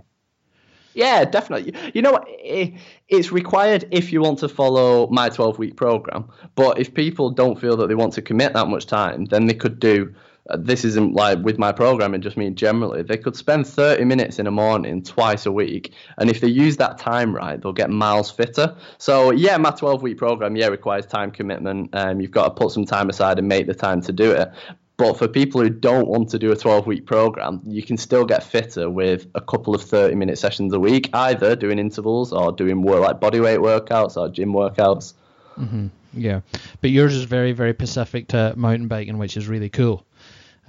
[0.95, 1.75] Yeah, definitely.
[1.95, 6.29] You know, it's required if you want to follow my 12 week program.
[6.55, 9.55] But if people don't feel that they want to commit that much time, then they
[9.55, 10.15] could do
[10.59, 13.03] this isn't like with my program, it just means generally.
[13.03, 16.77] They could spend 30 minutes in a morning twice a week, and if they use
[16.79, 18.75] that time right, they'll get miles fitter.
[18.99, 21.91] So, yeah, my 12 week program, yeah, requires time commitment.
[21.93, 24.51] Um, you've got to put some time aside and make the time to do it.
[24.97, 28.25] But for people who don't want to do a 12 week program, you can still
[28.25, 32.53] get fitter with a couple of 30 minute sessions a week, either doing intervals or
[32.53, 35.15] doing more like bodyweight workouts or gym workouts.
[35.59, 35.89] Mm-hmm.
[36.15, 36.43] Yeah,
[36.81, 40.05] but yours is very, very specific to mountain biking, which is really cool.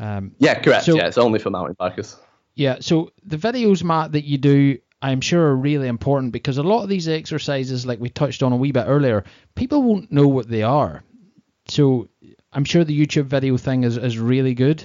[0.04, 0.84] Um, yeah, correct.
[0.84, 2.18] So, yeah, it's only for mountain bikers.
[2.56, 6.64] Yeah, so the videos, Matt, that you do, I'm sure are really important because a
[6.64, 9.24] lot of these exercises, like we touched on a wee bit earlier,
[9.56, 11.04] people won't know what they are.
[11.70, 12.10] So
[12.52, 14.84] I'm sure the YouTube video thing is, is really good.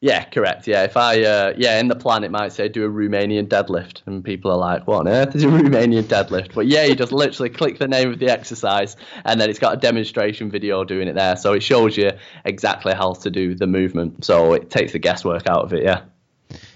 [0.00, 0.68] Yeah, correct.
[0.68, 4.02] Yeah, if I uh, yeah in the plan it might say do a Romanian deadlift,
[4.06, 7.10] and people are like, "What on earth is a Romanian deadlift?" But yeah, you just
[7.10, 11.08] literally click the name of the exercise, and then it's got a demonstration video doing
[11.08, 12.12] it there, so it shows you
[12.44, 14.24] exactly how to do the movement.
[14.24, 15.82] So it takes the guesswork out of it.
[15.82, 16.02] Yeah.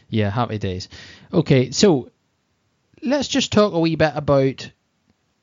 [0.09, 0.89] Yeah, happy days.
[1.33, 2.11] Okay, so
[3.03, 4.69] let's just talk a wee bit about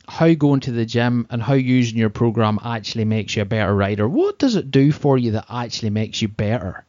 [0.05, 3.73] how going to the gym and how using your program actually makes you a better
[3.73, 4.07] rider.
[4.07, 6.85] What does it do for you that actually makes you better?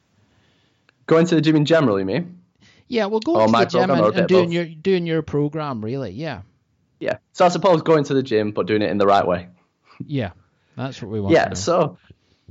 [1.10, 2.38] Going to the gym in general, you mean?
[2.86, 6.12] Yeah, well, going oh, to the gym and, and doing your doing your program, really,
[6.12, 6.42] yeah.
[7.00, 7.18] Yeah.
[7.32, 9.48] So I suppose going to the gym, but doing it in the right way.
[10.06, 10.30] Yeah,
[10.76, 11.34] that's what we want.
[11.34, 11.54] Yeah.
[11.54, 11.98] So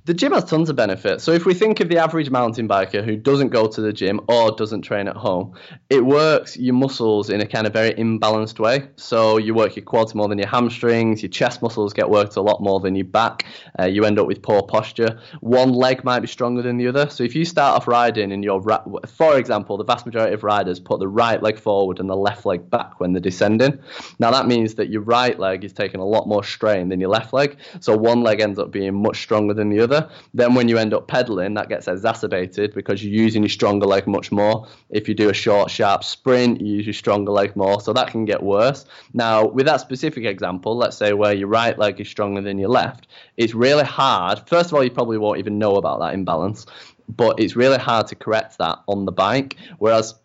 [0.10, 1.24] the gym has tons of benefits.
[1.24, 4.20] So if we think of the average mountain biker who doesn't go to the gym
[4.28, 5.54] or doesn't train at home,
[5.92, 8.88] it works your muscles in a kind of very imbalanced way.
[8.96, 12.42] So you work your quads more than your hamstrings, your chest muscles get worked a
[12.42, 13.46] lot more than your back.
[13.80, 15.22] Uh, you end up with poor posture.
[15.42, 17.08] One leg might be stronger than the other.
[17.12, 18.64] So if you start off riding and you're,
[19.06, 22.48] for example, the vast majority of riders put the right leg forward and the left
[22.48, 23.78] leg back when they're descending.
[24.18, 27.12] Now that means that your right leg is taking a lot more strain than your
[27.12, 27.58] left leg.
[27.80, 29.99] So one leg ends up being much stronger than the other
[30.34, 34.08] Then when you end up pedaling, that gets exacerbated because you're using your stronger leg
[34.08, 34.68] much more.
[34.90, 37.82] If you do a short, sharp sprint, you use your stronger leg more.
[37.82, 38.86] So that can get worse.
[39.14, 42.70] Now, with that specific example, let's say where your right leg is stronger than your
[42.70, 43.08] left,
[43.38, 44.48] it's really hard.
[44.48, 46.66] First of all, you probably won't even know about that imbalance,
[47.08, 49.56] but it's really hard to correct that on the bike.
[49.78, 50.16] Whereas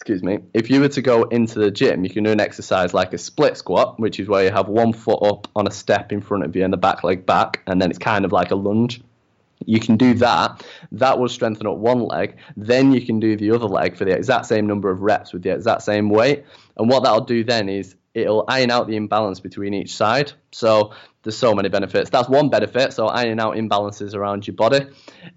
[0.00, 2.94] excuse me, if you were to go into the gym, you can do an exercise
[2.94, 6.10] like a split squat, which is where you have one foot up on a step
[6.10, 8.50] in front of you and the back leg back, and then it's kind of like
[8.50, 9.02] a lunge.
[9.66, 10.66] You can do that.
[10.92, 12.36] That will strengthen up one leg.
[12.56, 15.42] Then you can do the other leg for the exact same number of reps with
[15.42, 16.44] the exact same weight.
[16.76, 20.32] And what that'll do then is it'll iron out the imbalance between each side.
[20.52, 20.92] So
[21.22, 22.10] there's so many benefits.
[22.10, 22.92] That's one benefit.
[22.92, 24.86] So ironing out imbalances around your body.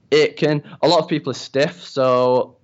[0.10, 0.64] It can.
[0.82, 1.84] A lot of people are stiff.
[1.84, 2.58] So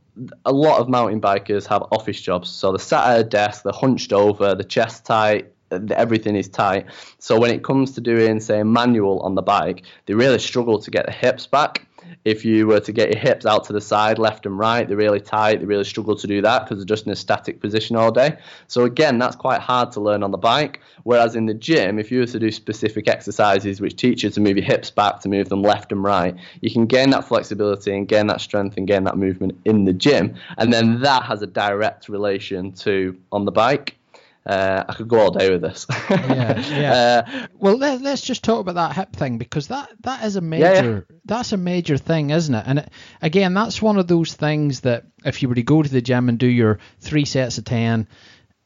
[0.46, 2.50] a lot of mountain bikers have office jobs.
[2.50, 6.86] So they're sat at a desk, they're hunched over, the chest tight, everything is tight.
[7.20, 10.92] So when it comes to doing, say, manual on the bike, they really struggle to
[10.92, 11.86] get the hips back.
[12.26, 14.98] If you were to get your hips out to the side, left and right, they're
[14.98, 15.60] really tight.
[15.60, 18.38] They really struggle to do that because they're just in a static position all day.
[18.68, 20.80] So again, that's quite hard to learn on the bike.
[21.04, 24.42] Whereas in the gym, if you were to do specific exercises which teach you to
[24.42, 27.96] move your hips back, to move them left and right, you can gain that flexibility
[27.96, 30.36] and gain that strength and gain that movement in the gym.
[30.58, 33.99] And then that has a direct relation to on the bike.
[34.46, 35.86] Uh, I could go all day with this.
[36.10, 37.24] yeah, yeah.
[37.28, 40.42] Uh, well, let, us just talk about that hip thing because that that is a
[40.42, 41.18] major yeah, yeah.
[41.26, 42.64] that's a major thing, isn't it?
[42.66, 42.90] And it,
[43.22, 46.30] again, that's one of those things that if you were to go to the gym
[46.30, 48.08] and do your three sets of ten,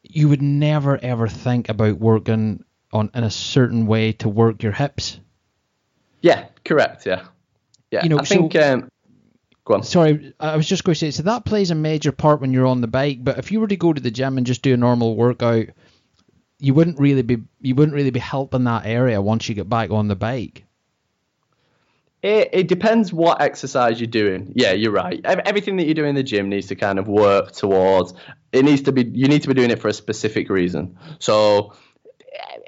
[0.04, 4.74] you would never ever think about working on in a certain way to work your
[4.74, 5.20] hips.
[6.22, 7.06] Yeah, correct.
[7.06, 7.26] Yeah,
[7.92, 8.04] yeah.
[8.04, 8.90] You know, I so, think um,
[9.65, 9.84] Go on.
[9.84, 12.65] Sorry, I was just going to say, so that plays a major part when you're
[12.65, 13.23] on the bike.
[13.23, 15.67] But if you were to go to the gym and just do a normal workout,
[16.60, 19.89] you wouldn't really be you wouldn't really be helping that area once you get back
[19.91, 20.65] on the bike.
[22.21, 24.54] It, it depends what exercise you're doing.
[24.56, 25.19] Yeah, you're right.
[25.26, 28.13] Everything that you do in the gym needs to kind of work towards.
[28.54, 29.04] It needs to be.
[29.13, 30.97] You need to be doing it for a specific reason.
[31.19, 31.73] So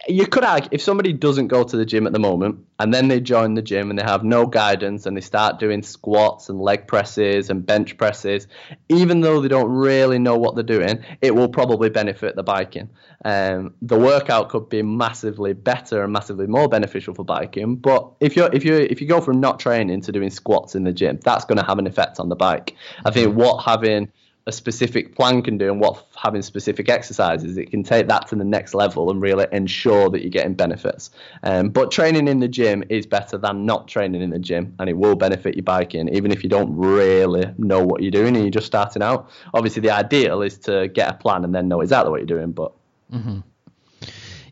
[0.08, 3.08] you could argue if somebody doesn't go to the gym at the moment and then
[3.08, 6.60] they join the gym and they have no guidance and they start doing squats and
[6.60, 8.47] leg presses and bench presses,
[8.89, 12.89] even though they don't really know what they're doing, it will probably benefit the biking.
[13.23, 17.78] Um, the workout could be massively better and massively more beneficial for biking.
[17.78, 20.84] But if you if you if you go from not training to doing squats in
[20.84, 22.75] the gym, that's going to have an effect on the bike.
[23.04, 24.12] I think what having
[24.47, 28.36] a specific plan can do and what having specific exercises, it can take that to
[28.36, 31.10] the next level and really ensure that you're getting benefits.
[31.41, 34.88] Um, but training in the gym is better than not training in the gym, and
[34.88, 38.45] it will benefit your biking, even if you don't really know what you're doing and
[38.45, 39.31] you're just starting out.
[39.53, 42.51] Obviously, the ideal is to get a plan and then know exactly what you're doing,
[42.51, 42.71] but.
[43.12, 43.39] Mm-hmm.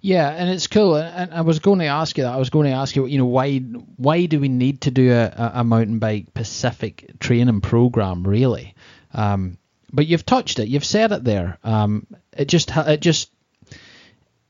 [0.01, 0.97] Yeah, and it's cool.
[0.97, 2.33] And I was going to ask you that.
[2.33, 5.13] I was going to ask you, you know, why why do we need to do
[5.13, 8.75] a, a mountain bike Pacific training program, really?
[9.13, 9.57] Um,
[9.93, 10.67] but you've touched it.
[10.67, 11.59] You've said it there.
[11.63, 13.31] Um, it just it just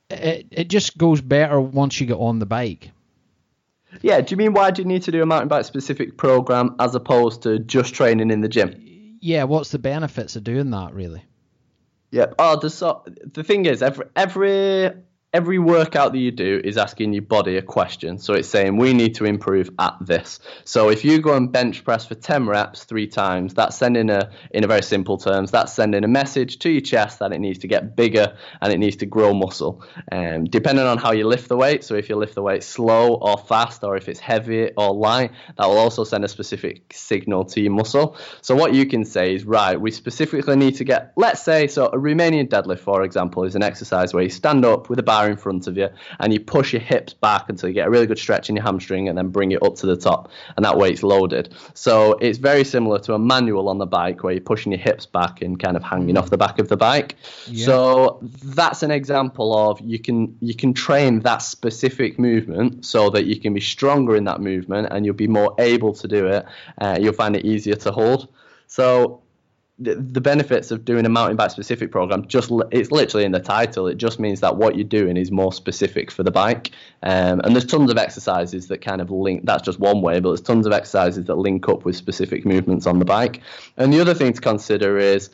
[0.10, 2.91] it, it just goes better once you get on the bike.
[4.01, 4.21] Yeah.
[4.21, 6.95] Do you mean why do you need to do a mountain bike specific program as
[6.95, 8.73] opposed to just training in the gym?
[9.19, 9.43] Yeah.
[9.43, 11.23] What's the benefits of doing that, really?
[12.10, 12.27] Yeah.
[12.39, 13.03] Oh, the so
[13.34, 14.91] the thing is, every every
[15.34, 18.19] every workout that you do is asking your body a question.
[18.19, 20.39] So it's saying we need to improve at this.
[20.63, 24.30] So if you go and bench press for 10 reps three times, that's sending a,
[24.52, 27.58] in a very simple terms, that's sending a message to your chest that it needs
[27.60, 29.84] to get bigger and it needs to grow muscle.
[30.12, 33.15] Um, depending on how you lift the weight, so if you lift the weight slow
[33.15, 37.46] or fast, or if it's heavy or light, that will also send a specific signal
[37.46, 38.17] to your muscle.
[38.41, 41.88] So what you can say is, right, we specifically need to get, let's say, so
[41.88, 45.22] a Romanian deadlift, for example, is an exercise where you stand up with a bar
[45.23, 47.89] bar in front of you and you push your hips back until you get a
[47.89, 50.65] really good stretch in your hamstring and then bring it up to the top and
[50.65, 51.53] that weight's loaded.
[51.73, 55.05] So it's very similar to a manual on the bike where you're pushing your hips
[55.05, 57.15] back and kind of hanging off the back of the bike.
[57.47, 57.65] Yeah.
[57.65, 63.25] So that's an example of you can you can train that specific movement so that
[63.25, 66.45] you can be stronger in that movement and you'll be more able to do it.
[66.79, 68.27] Uh, you'll find it easier to hold.
[68.67, 69.22] So
[69.84, 73.88] the, benefits of doing a mountain bike specific program just it's literally in the title.
[73.88, 76.72] It just means that what you're doing is more specific for the bike.
[77.04, 80.30] Um, and there's tons of exercises that kind of link that's just one way but
[80.30, 83.41] there's tons of exercises that link up with specific movements on the bike.
[83.78, 85.30] And the other thing to consider is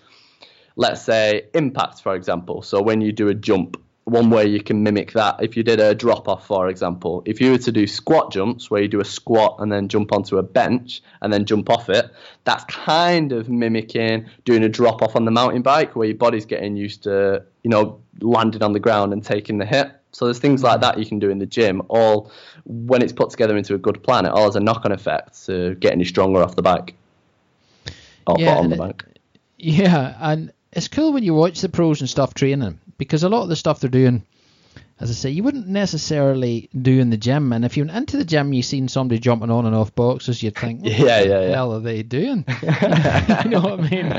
[0.76, 2.62] let's say impact for example.
[2.62, 3.78] So when you do a jump
[4.10, 7.40] one way you can mimic that if you did a drop off for example if
[7.40, 10.38] you were to do squat jumps where you do a squat and then jump onto
[10.38, 12.10] a bench and then jump off it
[12.44, 16.46] that's kind of mimicking doing a drop off on the mountain bike where your body's
[16.46, 19.92] getting used to you know landing on the ground and taking the hit.
[20.12, 20.82] So there's things like mm-hmm.
[20.82, 22.32] that you can do in the gym all
[22.66, 25.76] when it's put together into a good plan it all has a knock-on effect to
[25.76, 26.96] getting you stronger off the bike.
[28.28, 29.06] Or yeah, on the bike.
[29.58, 33.42] yeah and it's cool when you watch the pros and stuff training because a lot
[33.42, 34.24] of the stuff they're doing,
[35.00, 37.54] as I say, you wouldn't necessarily do in the gym.
[37.54, 40.44] And if you went into the gym, you've seen somebody jumping on and off boxes,
[40.44, 41.56] you'd think, what yeah, the yeah, yeah.
[41.56, 42.46] hell are they doing?
[42.62, 44.12] you know what I mean?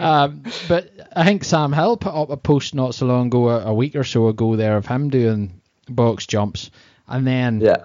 [0.00, 3.66] um, but I think Sam Hill put up a post not so long ago, a,
[3.66, 6.70] a week or so ago, there of him doing box jumps,
[7.08, 7.84] and then yeah.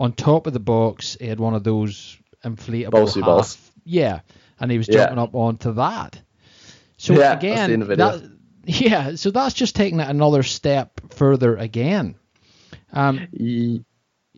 [0.00, 3.58] on top of the box, he had one of those inflatable half, balls.
[3.84, 4.20] yeah,
[4.58, 5.22] and he was jumping yeah.
[5.22, 6.20] up onto that.
[6.96, 12.16] So yeah, again, that, yeah, so that's just taking it another step further again.
[12.92, 13.28] Um,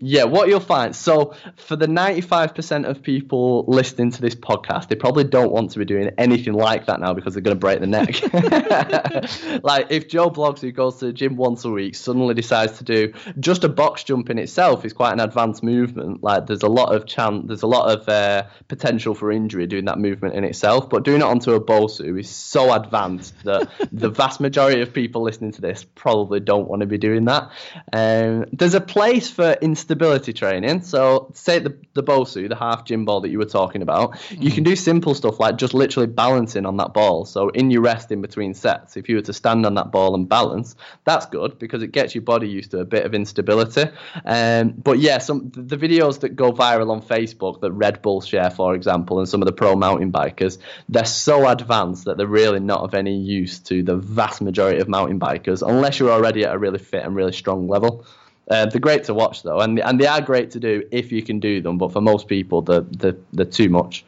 [0.02, 0.96] yeah, what you'll find.
[0.96, 5.78] So, for the 95% of people listening to this podcast, they probably don't want to
[5.78, 8.22] be doing anything like that now because they're going to break the neck.
[9.62, 12.84] like, if Joe Bloggs, who goes to the gym once a week, suddenly decides to
[12.84, 16.22] do just a box jump in itself is quite an advanced movement.
[16.22, 19.84] Like, there's a lot of chance, there's a lot of uh, potential for injury doing
[19.84, 20.88] that movement in itself.
[20.88, 25.20] But doing it onto a Bosu is so advanced that the vast majority of people
[25.20, 27.50] listening to this probably don't want to be doing that.
[27.92, 30.82] Um, there's a place for instance stability training.
[30.82, 34.40] So, say the the Bosu, the half gym ball that you were talking about, mm.
[34.40, 37.24] you can do simple stuff like just literally balancing on that ball.
[37.24, 40.14] So, in your rest in between sets, if you were to stand on that ball
[40.14, 43.90] and balance, that's good because it gets your body used to a bit of instability.
[44.24, 48.50] Um, but yeah, some the videos that go viral on Facebook that Red Bull share,
[48.50, 52.60] for example, and some of the pro mountain bikers, they're so advanced that they're really
[52.60, 56.54] not of any use to the vast majority of mountain bikers unless you're already at
[56.54, 58.06] a really fit and really strong level.
[58.48, 61.22] Uh, they're great to watch though, and and they are great to do if you
[61.22, 61.78] can do them.
[61.78, 64.04] But for most people, they're they're, they're too much.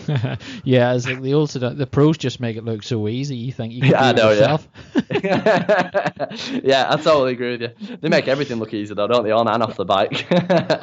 [0.64, 3.36] yeah, it's like the also the pros just make it look so easy.
[3.36, 4.68] You think you can yeah, do it yourself.
[5.22, 6.60] Yeah.
[6.64, 7.96] yeah, I totally agree with you.
[8.00, 9.30] They make everything look easy though, don't they?
[9.30, 10.26] On and off the bike.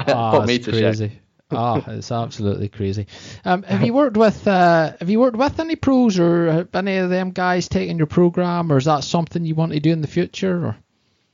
[0.08, 1.19] oh, Put me to crazy.
[1.52, 3.08] oh, it's absolutely crazy.
[3.45, 7.10] Um, have you worked with uh, Have you worked with any pros or any of
[7.10, 10.08] them guys taking your program, or is that something you want to do in the
[10.08, 10.65] future?
[10.67, 10.78] Or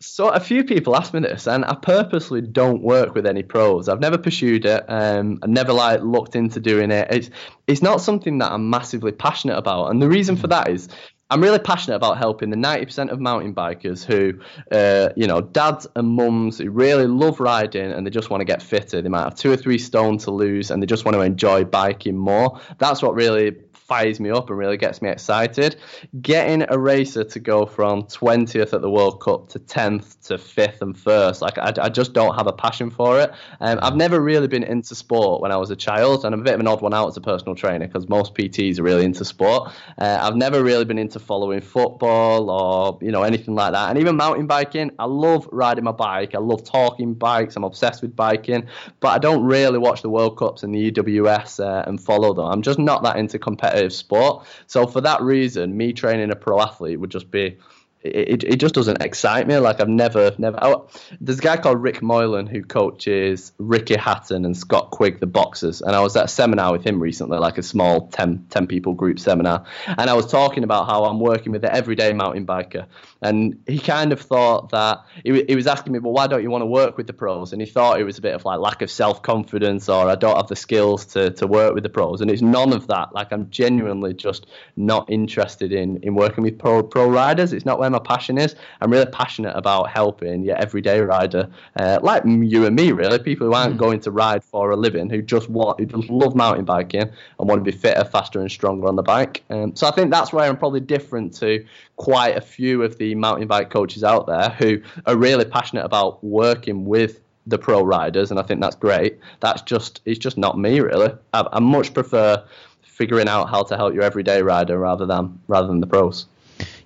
[0.06, 3.90] so a few people ask me this, and I purposely don't work with any pros.
[3.90, 4.86] I've never pursued it.
[4.88, 7.08] Um, I never like looked into doing it.
[7.12, 7.30] It's
[7.68, 10.90] it's not something that I'm massively passionate about, and the reason for that is
[11.32, 14.40] I'm really passionate about helping the 90% of mountain bikers who,
[14.72, 18.46] uh, you know, dads and mums who really love riding and they just want to
[18.46, 19.02] get fitter.
[19.02, 21.64] They might have two or three stone to lose and they just want to enjoy
[21.64, 22.62] biking more.
[22.78, 23.56] That's what really
[23.88, 25.76] fires me up and really gets me excited.
[26.22, 30.82] Getting a racer to go from 20th at the World Cup to 10th to 5th
[30.82, 33.32] and 1st, like I, I just don't have a passion for it.
[33.60, 36.44] Um, I've never really been into sport when I was a child, and I'm a
[36.44, 39.06] bit of an odd one out as a personal trainer because most PTs are really
[39.06, 39.72] into sport.
[40.00, 44.00] Uh, I've never really been into following football or you know anything like that, and
[44.00, 44.92] even mountain biking.
[44.98, 46.34] I love riding my bike.
[46.34, 47.56] I love talking bikes.
[47.56, 48.68] I'm obsessed with biking,
[49.00, 52.46] but I don't really watch the World Cups and the EWS uh, and follow them.
[52.46, 54.46] I'm just not that into competitive competitive sport.
[54.68, 57.58] So for that reason, me training a pro athlete would just be
[58.06, 59.58] it, it just doesn't excite me.
[59.58, 60.58] Like I've never, never.
[60.62, 60.88] Oh,
[61.20, 65.82] there's a guy called Rick Moylan who coaches Ricky Hatton and Scott Quigg, the boxers,
[65.82, 68.94] and I was at a seminar with him recently, like a small 10, 10 people
[68.94, 72.86] group seminar, and I was talking about how I'm working with the everyday mountain biker,
[73.22, 76.52] and he kind of thought that he, he was asking me, well, why don't you
[76.52, 77.54] want to work with the pros?
[77.54, 80.16] And he thought it was a bit of like lack of self confidence or I
[80.16, 83.14] don't have the skills to to work with the pros, and it's none of that.
[83.14, 87.54] Like I'm genuinely just not interested in in working with pro pro riders.
[87.54, 88.56] It's not where my passion is.
[88.82, 93.48] I'm really passionate about helping your everyday rider, uh, like you and me, really, people
[93.48, 93.80] who aren't mm.
[93.80, 97.50] going to ride for a living, who just want, who just love mountain biking and
[97.50, 99.44] want to be fitter, faster, and stronger on the bike.
[99.50, 101.66] Um, so I think that's where I'm probably different to
[101.96, 106.24] quite a few of the mountain bike coaches out there who are really passionate about
[106.24, 109.20] working with the pro riders, and I think that's great.
[109.40, 111.14] That's just it's just not me really.
[111.34, 112.44] I, I much prefer
[112.82, 116.26] figuring out how to help your everyday rider rather than rather than the pros.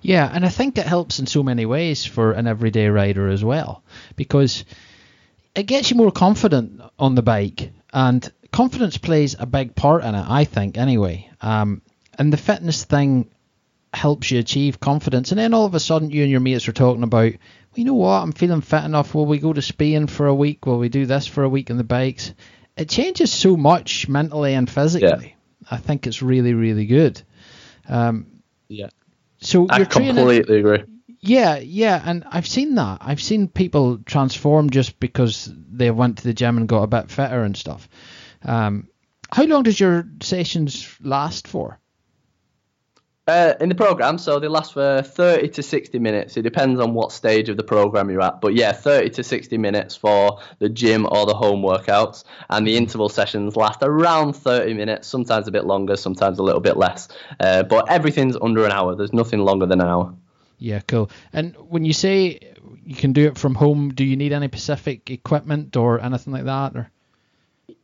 [0.02, 3.44] Yeah, and I think it helps in so many ways for an everyday rider as
[3.44, 3.82] well
[4.16, 4.64] because
[5.54, 10.14] it gets you more confident on the bike, and confidence plays a big part in
[10.14, 10.24] it.
[10.28, 11.30] I think anyway.
[11.40, 11.82] Um,
[12.18, 13.30] and the fitness thing
[13.92, 16.72] helps you achieve confidence, and then all of a sudden you and your mates are
[16.72, 17.40] talking about, well,
[17.74, 19.14] you know what, I'm feeling fit enough.
[19.14, 20.66] Will we go to Spain for a week?
[20.66, 22.32] Will we do this for a week on the bikes?
[22.76, 25.36] It changes so much mentally and physically.
[25.36, 25.70] Yeah.
[25.70, 27.20] I think it's really, really good.
[27.88, 28.26] Um,
[28.68, 28.88] yeah.
[29.40, 30.84] So I you're completely training, agree.
[31.22, 32.98] Yeah, yeah, and I've seen that.
[33.00, 37.10] I've seen people transform just because they went to the gym and got a bit
[37.10, 37.88] fitter and stuff.
[38.42, 38.88] Um,
[39.30, 41.79] how long does your sessions last for?
[43.30, 46.36] Uh, in the program, so they last for 30 to 60 minutes.
[46.36, 48.40] It depends on what stage of the program you're at.
[48.40, 52.24] But yeah, 30 to 60 minutes for the gym or the home workouts.
[52.48, 56.60] And the interval sessions last around 30 minutes, sometimes a bit longer, sometimes a little
[56.60, 57.06] bit less.
[57.38, 58.96] Uh, but everything's under an hour.
[58.96, 60.12] There's nothing longer than an hour.
[60.58, 61.08] Yeah, cool.
[61.32, 62.40] And when you say
[62.84, 66.46] you can do it from home, do you need any specific equipment or anything like
[66.46, 66.74] that?
[66.74, 66.90] Or?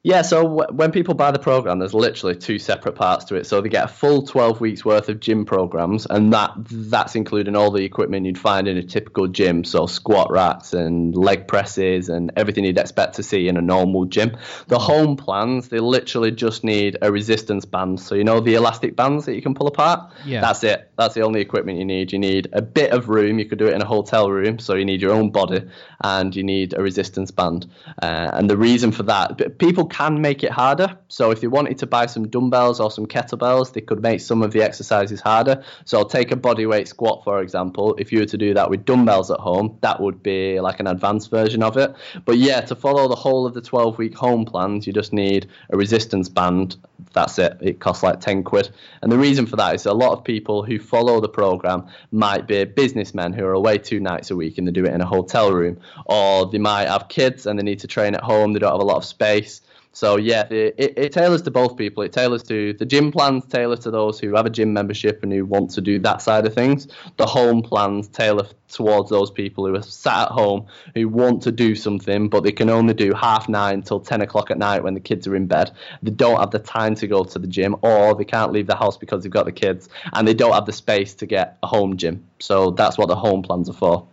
[0.02, 3.46] Yeah, so w- when people buy the program, there's literally two separate parts to it.
[3.46, 7.56] So they get a full 12 weeks worth of gym programs, and that that's including
[7.56, 12.08] all the equipment you'd find in a typical gym, so squat racks and leg presses
[12.08, 14.36] and everything you'd expect to see in a normal gym.
[14.68, 18.00] The home plans, they literally just need a resistance band.
[18.00, 20.12] So you know the elastic bands that you can pull apart.
[20.24, 20.40] Yeah.
[20.40, 20.90] That's it.
[20.96, 22.12] That's the only equipment you need.
[22.12, 23.38] You need a bit of room.
[23.38, 25.62] You could do it in a hotel room, so you need your own body,
[26.00, 27.66] and you need a resistance band.
[28.00, 30.96] Uh, and the reason for that, people can make it harder.
[31.08, 34.42] So if they wanted to buy some dumbbells or some kettlebells, they could make some
[34.42, 35.62] of the exercises harder.
[35.84, 37.94] So take a bodyweight squat, for example.
[37.98, 40.86] If you were to do that with dumbbells at home, that would be like an
[40.86, 41.94] advanced version of it.
[42.24, 45.48] But yeah, to follow the whole of the 12 week home plans, you just need
[45.70, 46.76] a resistance band.
[47.12, 47.58] That's it.
[47.60, 48.70] It costs like 10 quid.
[49.02, 52.46] And the reason for that is a lot of people who follow the program might
[52.46, 55.06] be businessmen who are away two nights a week and they do it in a
[55.06, 58.58] hotel room, or they might have kids and they need to train at home, they
[58.58, 59.60] don't have a lot of space.
[59.96, 62.02] So yeah, it, it, it, tailors to both people.
[62.02, 65.32] It tailors to the gym plans tailor to those who have a gym membership and
[65.32, 66.86] who want to do that side of things.
[67.16, 71.50] The home plans tailor towards those people who are sat at home who want to
[71.50, 74.92] do something, but they can only do half nine till ten o'clock at night when
[74.92, 75.70] the kids are in bed.
[76.02, 78.76] They don't have the time to go to the gym, or they can't leave the
[78.76, 81.66] house because they've got the kids, and they don't have the space to get a
[81.66, 82.22] home gym.
[82.38, 84.06] So that's what the home plans are for.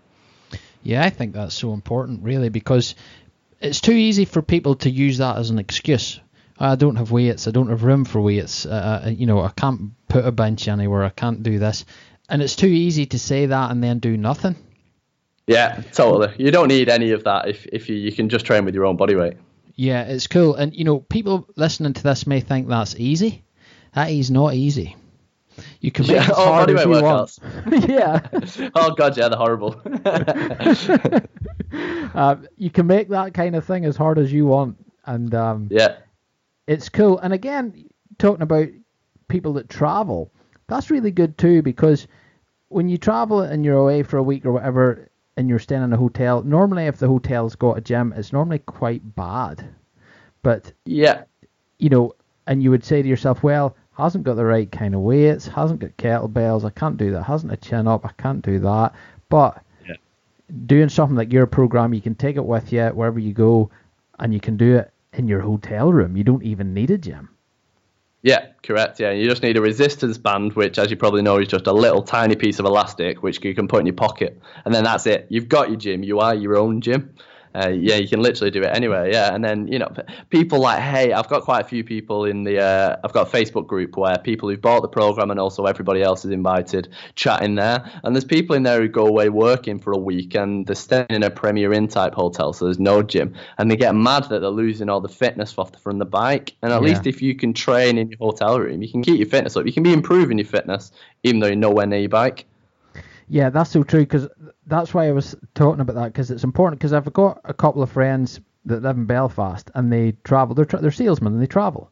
[0.83, 2.95] Yeah, I think that's so important, really, because
[3.63, 6.19] it's too easy for people to use that as an excuse.
[6.59, 7.47] I don't have weights.
[7.47, 8.65] I don't have room for weights.
[8.65, 11.03] Uh, uh, you know, I can't put a bench anywhere.
[11.03, 11.85] I can't do this,
[12.29, 14.55] and it's too easy to say that and then do nothing.
[15.47, 16.33] Yeah, totally.
[16.37, 18.85] You don't need any of that if if you, you can just train with your
[18.85, 19.33] own body weight.
[19.75, 20.55] Yeah, it's cool.
[20.55, 23.43] And you know, people listening to this may think that's easy.
[23.93, 24.95] That is not easy.
[25.81, 27.37] You can make yeah, it oh, hard as you want.
[27.89, 28.19] yeah.
[28.75, 29.79] oh god, yeah, they're horrible.
[32.13, 35.67] uh, you can make that kind of thing as hard as you want, and um,
[35.69, 35.97] yeah,
[36.67, 37.19] it's cool.
[37.19, 38.67] And again, talking about
[39.27, 40.31] people that travel,
[40.67, 42.07] that's really good too because
[42.69, 45.93] when you travel and you're away for a week or whatever, and you're staying in
[45.93, 49.67] a hotel, normally if the hotel's got a gym, it's normally quite bad.
[50.41, 51.23] But yeah,
[51.79, 52.15] you know,
[52.47, 55.79] and you would say to yourself, well, hasn't got the right kind of weights, hasn't
[55.79, 58.93] got kettlebells, I can't do that, hasn't a chin up, I can't do that.
[59.29, 59.61] But
[60.65, 63.71] doing something like your program, you can take it with you wherever you go,
[64.19, 66.17] and you can do it in your hotel room.
[66.17, 67.29] You don't even need a gym.
[68.21, 68.99] Yeah, correct.
[68.99, 71.73] Yeah, you just need a resistance band, which, as you probably know, is just a
[71.73, 75.05] little tiny piece of elastic which you can put in your pocket, and then that's
[75.07, 75.27] it.
[75.29, 76.03] You've got your gym.
[76.03, 77.13] You are your own gym.
[77.55, 79.09] Uh, yeah, you can literally do it anywhere.
[79.11, 79.91] Yeah, and then you know,
[80.29, 82.59] people like, hey, I've got quite a few people in the.
[82.59, 86.01] Uh, I've got a Facebook group where people who've bought the program and also everybody
[86.01, 87.83] else is invited, chatting there.
[88.03, 91.05] And there's people in there who go away working for a week and they're staying
[91.09, 94.39] in a Premier Inn type hotel, so there's no gym, and they get mad that
[94.39, 96.55] they're losing all the fitness off the, from the bike.
[96.61, 96.85] And at Yeah.
[96.85, 99.65] least if you can train in your hotel room, you can keep your fitness up.
[99.65, 100.91] You can be improving your fitness
[101.23, 102.45] even though you're nowhere near your bike.
[103.33, 104.27] Yeah, that's so true because
[104.67, 107.81] that's why I was talking about that because it's important because I've got a couple
[107.81, 110.53] of friends that live in Belfast and they travel.
[110.53, 111.91] They're tra- they're salesmen and they travel,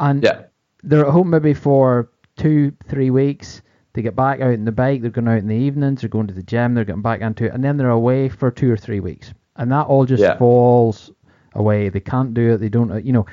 [0.00, 0.42] and Yeah.
[0.82, 3.62] they're at home maybe for two three weeks.
[3.92, 5.02] They get back out on the bike.
[5.02, 6.00] They're going out in the evenings.
[6.00, 6.74] They're going to the gym.
[6.74, 9.70] They're getting back into it, and then they're away for two or three weeks, and
[9.70, 10.36] that all just Yeah.
[10.36, 11.12] falls
[11.54, 11.90] away.
[11.90, 12.56] They can't do it.
[12.58, 13.26] They don't, you know.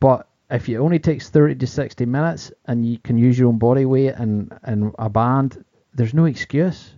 [0.00, 3.58] But if it only takes thirty to sixty minutes, and you can use your own
[3.58, 5.64] body weight and and a band,
[5.94, 6.92] there's no excuse.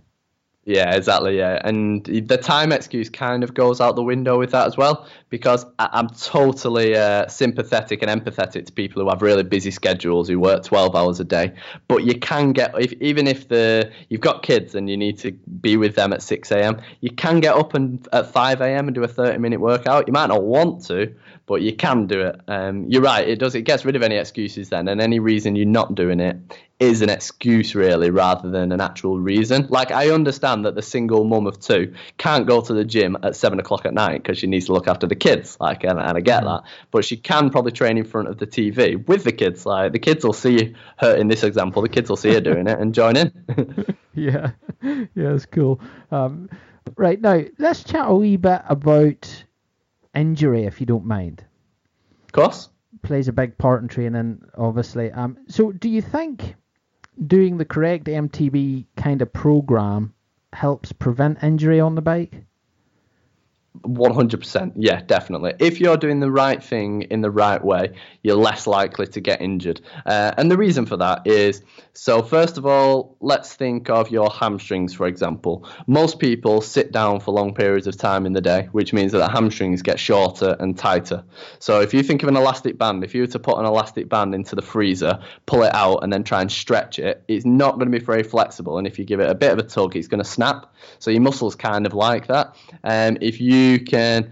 [0.67, 1.37] Yeah, exactly.
[1.37, 5.05] Yeah, and the time excuse kind of goes out the window with that as well,
[5.29, 10.27] because I- I'm totally uh, sympathetic and empathetic to people who have really busy schedules,
[10.27, 11.53] who work 12 hours a day.
[11.87, 15.33] But you can get, if, even if the you've got kids and you need to
[15.33, 18.87] be with them at 6 a.m., you can get up and at 5 a.m.
[18.87, 20.07] and do a 30 minute workout.
[20.07, 21.13] You might not want to,
[21.45, 22.41] but you can do it.
[22.47, 23.27] Um, you're right.
[23.27, 23.53] It does.
[23.53, 26.37] It gets rid of any excuses then, and any reason you're not doing it
[26.79, 29.65] is an excuse really rather than an actual reason.
[29.69, 33.35] Like I understand that the single mum of two can't go to the gym at
[33.35, 35.57] seven o'clock at night because she needs to look after the kids.
[35.59, 38.47] Like and, and I get that, but she can probably train in front of the
[38.47, 39.65] TV with the kids.
[39.65, 41.81] Like the kids will see her in this example.
[41.81, 43.31] The kids will see her doing it and join in.
[44.13, 44.51] yeah,
[44.81, 45.79] yeah, it's cool.
[46.11, 46.49] Um,
[46.97, 49.45] right now, let's chat a wee bit about
[50.13, 51.45] injury, if you don't mind.
[52.25, 52.69] of course.
[53.01, 55.11] Plays a big part in training, obviously.
[55.11, 56.55] Um, so, do you think
[57.27, 60.13] doing the correct MTB kind of program
[60.53, 62.45] helps prevent injury on the bike?
[63.81, 64.73] 100%.
[64.75, 65.53] Yeah, definitely.
[65.59, 69.41] If you're doing the right thing in the right way, you're less likely to get
[69.41, 69.81] injured.
[70.05, 71.61] Uh, and the reason for that is
[71.97, 75.65] so, first of all, let's think of your hamstrings, for example.
[75.87, 79.19] Most people sit down for long periods of time in the day, which means that
[79.19, 81.23] the hamstrings get shorter and tighter.
[81.59, 84.09] So, if you think of an elastic band, if you were to put an elastic
[84.09, 87.75] band into the freezer, pull it out, and then try and stretch it, it's not
[87.75, 88.77] going to be very flexible.
[88.77, 90.75] And if you give it a bit of a tug, it's going to snap.
[90.99, 92.57] So, your muscles kind of like that.
[92.83, 94.31] Um, if you can,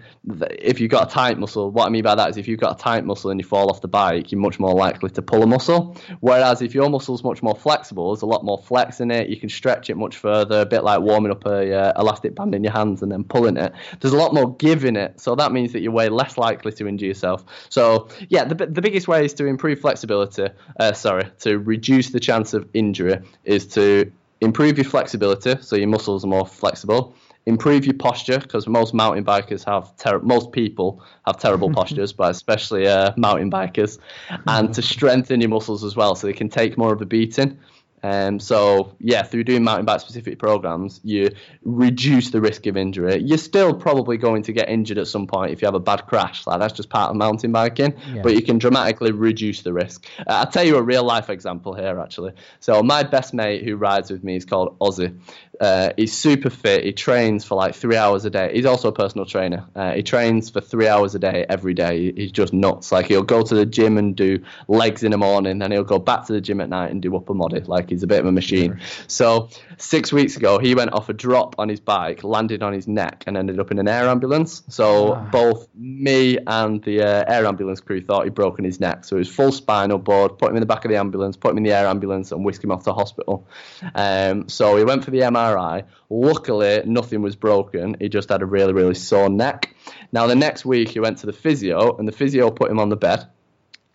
[0.59, 2.79] if you've got a tight muscle, what I mean by that is if you've got
[2.79, 5.43] a tight muscle and you fall off the bike, you're much more likely to pull
[5.43, 5.95] a muscle.
[6.19, 9.29] Whereas if your muscle's much more flexible, there's a lot more flex in it.
[9.29, 12.55] You can stretch it much further, a bit like warming up a uh, elastic band
[12.55, 13.73] in your hands and then pulling it.
[13.99, 16.71] There's a lot more give in it, so that means that you're way less likely
[16.73, 17.43] to injure yourself.
[17.69, 20.47] So yeah, the the biggest way is to improve flexibility.
[20.79, 24.11] Uh, sorry, to reduce the chance of injury is to
[24.41, 27.15] improve your flexibility, so your muscles are more flexible.
[27.45, 32.31] Improve your posture because most mountain bikers have ter- most people have terrible postures, but
[32.31, 33.97] especially uh, mountain bikers,
[34.47, 37.59] and to strengthen your muscles as well, so they can take more of a beating.
[38.05, 41.29] Um, so yeah, through doing mountain bike specific programs, you
[41.63, 43.21] reduce the risk of injury.
[43.21, 46.05] You're still probably going to get injured at some point if you have a bad
[46.05, 46.45] crash.
[46.45, 48.21] Like that's just part of mountain biking, Yeah.
[48.21, 50.05] but you can dramatically reduce the risk.
[50.19, 52.33] Uh, I'll tell you a real life example here actually.
[52.59, 55.17] So my best mate who rides with me is called Ozzy.
[55.63, 56.83] Uh, he's super fit.
[56.83, 58.51] He trains for like three hours a day.
[58.53, 59.65] He's also a personal trainer.
[59.75, 62.11] Uh, he trains for three hours a day every day.
[62.11, 62.91] He's just nuts.
[62.91, 65.99] Like he'll go to the gym and do legs in the morning, then he'll go
[65.99, 67.61] back to the gym at night and do upper body.
[67.61, 68.81] Like he's a bit of a machine.
[69.07, 72.87] So six weeks ago, he went off a drop on his bike, landed on his
[72.87, 74.63] neck, and ended up in an air ambulance.
[74.67, 75.29] So Ah.
[75.31, 79.05] both me and the uh, air ambulance crew thought he'd broken his neck.
[79.05, 80.37] So it was full spinal board.
[80.37, 82.43] Put him in the back of the ambulance, put him in the air ambulance, and
[82.43, 83.47] whisked him off to hospital.
[83.95, 85.52] Um, so he went for the MRI.
[86.09, 87.95] Luckily, nothing was broken.
[87.99, 89.75] He just had a really, really sore neck.
[90.11, 92.89] Now the next week, he went to the physio, and the physio put him on
[92.89, 93.27] the bed.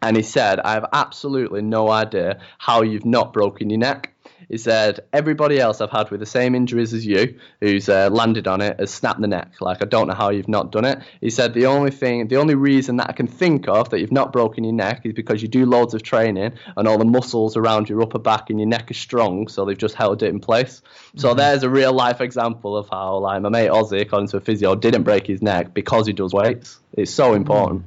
[0.00, 4.14] And he said, I have absolutely no idea how you've not broken your neck.
[4.48, 8.46] He said, everybody else I've had with the same injuries as you, who's uh, landed
[8.46, 9.60] on it, has snapped the neck.
[9.60, 11.00] Like, I don't know how you've not done it.
[11.20, 14.12] He said, the only thing, the only reason that I can think of that you've
[14.12, 17.56] not broken your neck is because you do loads of training and all the muscles
[17.56, 20.40] around your upper back and your neck are strong, so they've just held it in
[20.40, 20.82] place.
[21.16, 24.40] So there's a real life example of how, like, my mate Ozzy, according to a
[24.40, 26.78] physio, didn't break his neck because he does weights.
[26.92, 27.84] It's so important.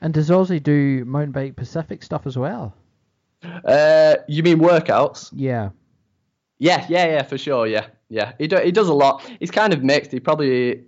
[0.00, 2.74] And does Ozzy do mountain bike specific stuff as well?
[3.64, 5.30] Uh, you mean workouts?
[5.32, 5.70] Yeah.
[6.58, 7.66] Yeah, yeah, yeah, for sure.
[7.66, 8.32] Yeah, yeah.
[8.38, 9.22] He do, he does a lot.
[9.40, 10.12] He's kind of mixed.
[10.12, 10.84] He probably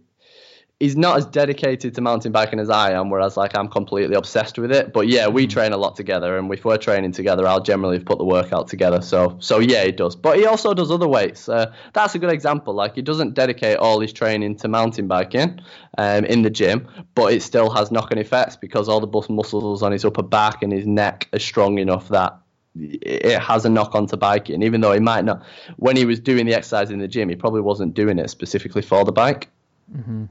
[0.79, 4.59] he's not as dedicated to mountain biking as I am, whereas like I'm completely obsessed
[4.59, 4.93] with it.
[4.93, 5.51] But yeah, we mm.
[5.51, 9.01] train a lot together, and if we're training together, I'll generally put the workout together.
[9.03, 10.17] So so yeah, he does.
[10.17, 11.49] But he also does other weights.
[11.49, 12.75] Uh, that's a good example.
[12.75, 15.61] Like he doesn't dedicate all his training to mountain biking
[15.99, 19.93] um, in the gym, but it still has knock-on effects because all the muscles on
[19.93, 22.39] his upper back and his neck are strong enough that
[22.79, 25.43] it has a knock on to biking, even though he might not.
[25.77, 28.83] When he was doing the exercise in the gym, he probably wasn't doing it specifically
[28.83, 29.49] for the bike.
[29.95, 30.25] Mm-hmm.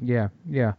[0.00, 0.72] Yeah, yeah.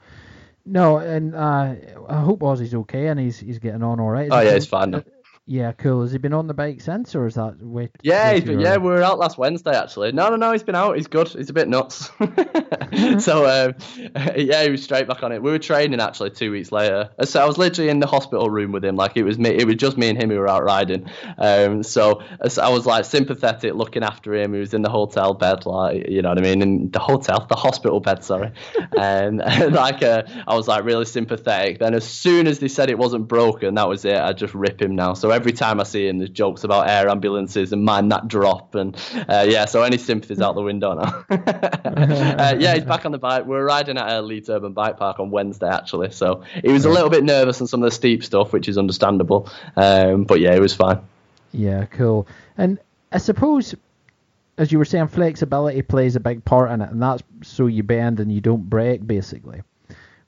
[0.66, 1.76] No, and uh,
[2.08, 4.28] I hope Ozzy's okay and he's he's getting on all right.
[4.28, 5.04] Is oh yeah, he's fine now.
[5.46, 6.04] Yeah, cool.
[6.04, 7.92] Has he been on the bike since, or is that wait?
[8.02, 10.14] Yeah, he's been, yeah, we were out last Wednesday actually.
[10.14, 10.96] No, no, no, he's been out.
[10.96, 11.28] He's good.
[11.28, 12.10] He's a bit nuts.
[13.20, 13.76] so um,
[14.38, 15.44] yeah, he was straight back on it.
[15.44, 17.10] We were training actually two weeks later.
[17.26, 18.96] So I was literally in the hospital room with him.
[18.96, 19.50] Like it was me.
[19.50, 21.10] It was just me and him who were out riding.
[21.38, 22.24] Um, so
[22.62, 24.54] I was like sympathetic, looking after him.
[24.54, 27.46] He was in the hotel bed, like you know what I mean, in the hotel,
[27.50, 28.24] the hospital bed.
[28.24, 28.54] Sorry,
[28.98, 31.80] and, and like uh, I was like really sympathetic.
[31.80, 34.16] Then as soon as they said it wasn't broken, that was it.
[34.16, 35.14] I just rip him now.
[35.16, 38.76] So every time I see him, there's jokes about air ambulances and mind that drop,
[38.76, 38.96] and
[39.28, 41.26] uh, yeah, so any sympathy's out the window now.
[41.30, 43.46] uh, yeah, he's back on the bike.
[43.46, 46.86] We are riding at a Leeds Urban Bike Park on Wednesday actually, so he was
[46.86, 50.40] a little bit nervous on some of the steep stuff, which is understandable, um, but
[50.40, 51.00] yeah, it was fine.
[51.52, 52.28] Yeah, cool.
[52.58, 52.80] And
[53.12, 53.76] I suppose
[54.58, 57.84] as you were saying, flexibility plays a big part in it, and that's so you
[57.84, 59.62] bend and you don't break, basically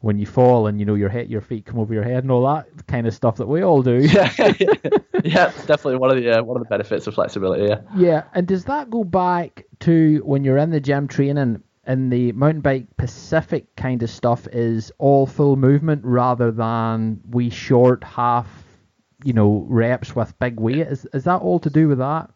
[0.06, 2.30] when you fall and you know your head, your feet come over your head and
[2.32, 3.97] all that kind of stuff that we all do.
[4.01, 7.64] yeah, yeah, it's definitely one of the uh, one of the benefits of flexibility.
[7.64, 7.82] Yeah.
[7.97, 11.64] Yeah, and does that go back to when you're in the gym training?
[11.88, 17.51] And the mountain bike specific kind of stuff is all full movement rather than we
[17.51, 18.47] short half,
[19.24, 20.88] you know, reps with big weight.
[20.88, 22.30] Is is that all to do with that?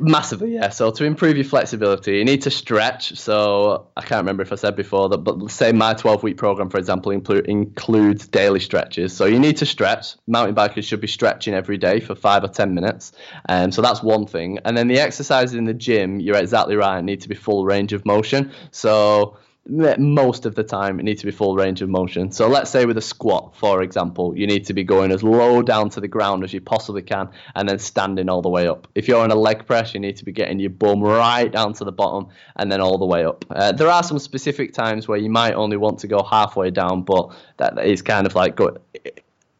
[0.00, 0.70] Massively, yeah.
[0.70, 3.16] So to improve your flexibility, you need to stretch.
[3.16, 6.70] So I can't remember if I said before that, but say my 12 week program,
[6.70, 9.14] for example, include, includes daily stretches.
[9.14, 10.16] So you need to stretch.
[10.26, 13.12] Mountain bikers should be stretching every day for five or 10 minutes.
[13.46, 14.58] And um, so that's one thing.
[14.64, 17.92] And then the exercises in the gym, you're exactly right, need to be full range
[17.92, 18.52] of motion.
[18.70, 19.36] So
[19.66, 22.30] most of the time it needs to be full range of motion.
[22.30, 25.62] So let's say with a squat, for example, you need to be going as low
[25.62, 28.88] down to the ground as you possibly can and then standing all the way up.
[28.94, 31.72] If you're on a leg press, you need to be getting your bum right down
[31.74, 33.44] to the bottom and then all the way up.
[33.48, 37.02] Uh, there are some specific times where you might only want to go halfway down,
[37.02, 38.76] but that is kind of like go,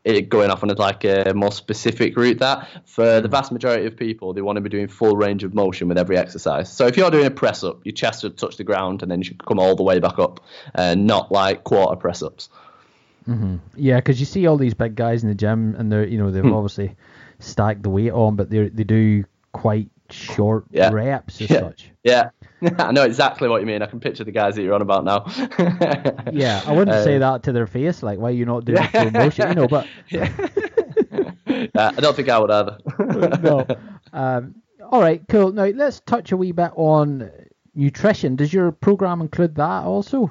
[0.04, 3.86] it going off on a, like a more specific route that for the vast majority
[3.86, 6.86] of people they want to be doing full range of motion with every exercise so
[6.86, 9.24] if you're doing a press up your chest should touch the ground and then you
[9.24, 10.40] should come all the way back up
[10.74, 12.50] and not like quarter press ups
[13.26, 13.56] mm-hmm.
[13.76, 16.30] yeah because you see all these big guys in the gym and they're you know
[16.30, 16.52] they've hmm.
[16.52, 16.94] obviously
[17.38, 20.90] stacked the weight on but they they do quite short yeah.
[20.90, 21.60] reps as yeah.
[21.60, 22.30] such yeah
[22.78, 23.82] I know exactly what you mean.
[23.82, 25.24] I can picture the guys that you're on about now.
[26.32, 28.86] yeah, I wouldn't um, say that to their face, like, why are you not doing
[28.94, 29.10] yeah.
[29.10, 29.86] motion, you know, but.
[30.08, 30.30] yeah.
[31.76, 32.78] I don't think I would either.
[33.42, 33.66] no.
[34.12, 34.54] Um,
[34.90, 35.52] all right, cool.
[35.52, 37.30] Now, let's touch a wee bit on
[37.74, 38.36] nutrition.
[38.36, 40.30] Does your program include that also?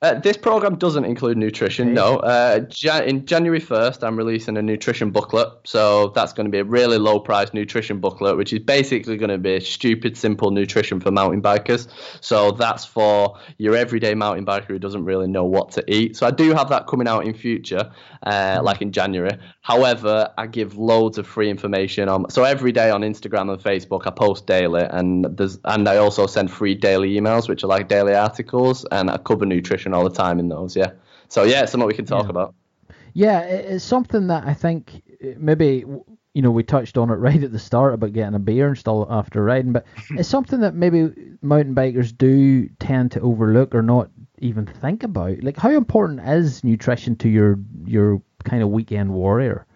[0.00, 1.92] Uh, this program doesn't include nutrition.
[1.92, 2.18] No.
[2.18, 2.60] Uh,
[3.04, 5.48] in January 1st, I'm releasing a nutrition booklet.
[5.64, 9.30] So that's going to be a really low priced nutrition booklet, which is basically going
[9.30, 11.88] to be stupid, simple nutrition for mountain bikers.
[12.20, 16.16] So that's for your everyday mountain biker who doesn't really know what to eat.
[16.16, 17.90] So I do have that coming out in future,
[18.22, 18.64] uh, mm-hmm.
[18.64, 19.36] like in January.
[19.62, 22.30] However, I give loads of free information on.
[22.30, 26.26] So every day on Instagram and Facebook, I post daily, and there's and I also
[26.28, 30.14] send free daily emails, which are like daily articles, and I cover nutrition all the
[30.14, 30.76] time in those.
[30.76, 30.92] Yeah.
[31.28, 32.30] So yeah, it's something we can talk yeah.
[32.30, 32.54] about.
[33.14, 35.02] Yeah, it's something that I think
[35.36, 35.84] maybe
[36.34, 38.78] you know we touched on it right at the start about getting a beer and
[38.78, 41.12] stuff after riding, but it's something that maybe
[41.42, 45.42] mountain bikers do tend to overlook or not even think about.
[45.42, 49.66] Like how important is nutrition to your your kind of weekend warrior?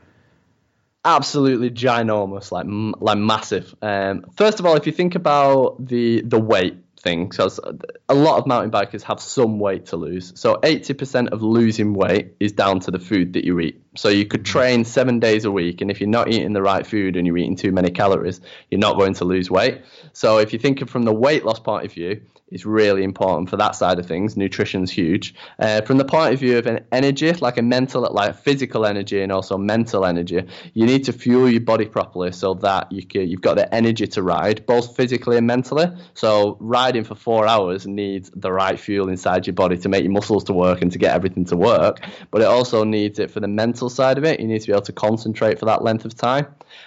[1.04, 2.66] absolutely ginormous, like
[3.00, 3.74] like massive.
[3.82, 7.60] Um, first of all, if you think about the the weight, thing because
[8.08, 10.32] a lot of mountain bikers have some weight to lose.
[10.38, 13.82] So 80% of losing weight is down to the food that you eat.
[13.94, 16.86] So you could train seven days a week, and if you're not eating the right
[16.86, 18.40] food and you're eating too many calories,
[18.70, 19.82] you're not going to lose weight.
[20.14, 22.22] So if you think from the weight loss point of view,
[22.52, 24.36] it's really important for that side of things.
[24.36, 25.34] Nutrition's huge.
[25.58, 29.22] Uh, from the point of view of an energy, like a mental, like physical energy
[29.22, 33.26] and also mental energy, you need to fuel your body properly so that you can,
[33.26, 35.86] you've got the energy to ride, both physically and mentally.
[36.12, 40.12] So riding for four hours needs the right fuel inside your body to make your
[40.12, 42.00] muscles to work and to get everything to work.
[42.30, 44.38] But it also needs it for the mental mental side of it.
[44.38, 46.46] You need to be able to concentrate for that length of time.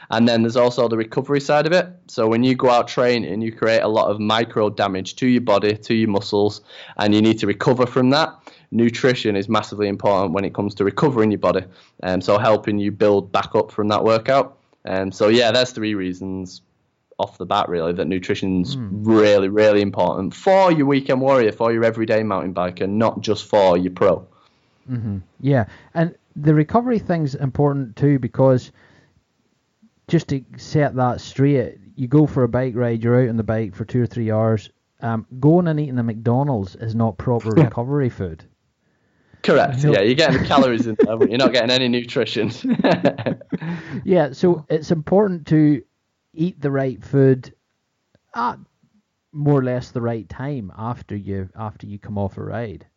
[0.10, 1.88] And then there's also the recovery side of it.
[2.08, 5.42] So when you go out training, you create a lot of micro damage to your
[5.42, 6.62] body, to your muscles,
[6.98, 8.30] and you need to recover from that.
[8.72, 11.64] Nutrition is massively important when it comes to recovering your body,
[12.02, 14.58] and um, so helping you build back up from that workout.
[14.84, 16.62] And um, so yeah, there's three reasons
[17.18, 18.90] off the bat really that nutrition's mm.
[18.92, 23.78] really really important for your weekend warrior, for your everyday mountain biker, not just for
[23.78, 24.28] your pro.
[24.90, 25.20] Mm-hmm.
[25.40, 28.72] Yeah, and the recovery thing's important too because
[30.08, 33.44] just to set that straight, you go for a bike ride, you're out on the
[33.44, 34.70] bike for two or three hours.
[35.02, 38.46] Um, going and eating a McDonald's is not proper recovery food.
[39.44, 39.84] Correct.
[39.84, 42.52] Yeah, you're getting the calories in there, but you're not getting any nutrition.
[44.04, 45.84] yeah, so it's important to
[46.34, 47.54] eat the right food
[48.34, 48.58] at
[49.32, 52.88] more or less the right time after you after you come off a ride.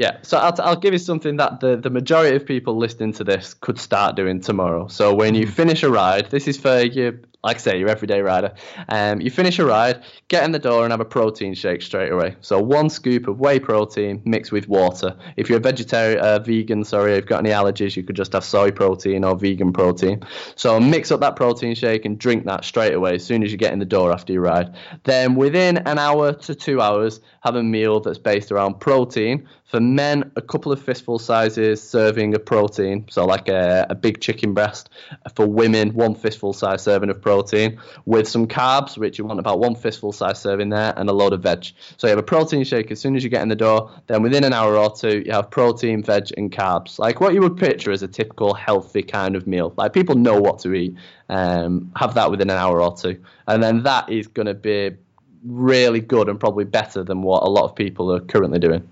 [0.00, 3.24] Yeah, so I'll, I'll give you something that the, the majority of people listening to
[3.24, 4.88] this could start doing tomorrow.
[4.88, 8.20] So when you finish a ride, this is for you like I say, your everyday
[8.20, 8.52] rider.
[8.88, 12.12] Um, you finish a ride, get in the door and have a protein shake straight
[12.12, 12.36] away.
[12.42, 15.16] So one scoop of whey protein mixed with water.
[15.36, 18.34] If you're a vegetarian, uh, vegan, sorry, if you've got any allergies, you could just
[18.34, 20.22] have soy protein or vegan protein.
[20.54, 23.56] So mix up that protein shake and drink that straight away as soon as you
[23.56, 24.74] get in the door after your ride.
[25.04, 29.48] Then within an hour to two hours, have a meal that's based around protein.
[29.64, 34.20] For men, a couple of fistful sizes serving of protein, so like a, a big
[34.20, 34.90] chicken breast.
[35.36, 39.60] For women, one fistful size serving of protein with some carbs, which you want about
[39.60, 41.68] one fistful size serving there, and a load of veg.
[41.96, 43.90] So you have a protein shake as soon as you get in the door.
[44.08, 46.98] Then within an hour or two, you have protein, veg, and carbs.
[46.98, 49.72] Like what you would picture as a typical healthy kind of meal.
[49.76, 50.96] Like people know what to eat.
[51.28, 54.96] Um, have that within an hour or two, and then that is going to be
[55.44, 58.86] really good and probably better than what a lot of people are currently doing.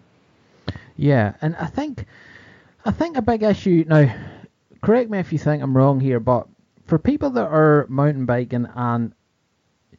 [0.96, 2.06] Yeah, and I think
[2.84, 4.12] I think a big issue now.
[4.80, 6.46] Correct me if you think I'm wrong here, but
[6.86, 9.12] for people that are mountain biking and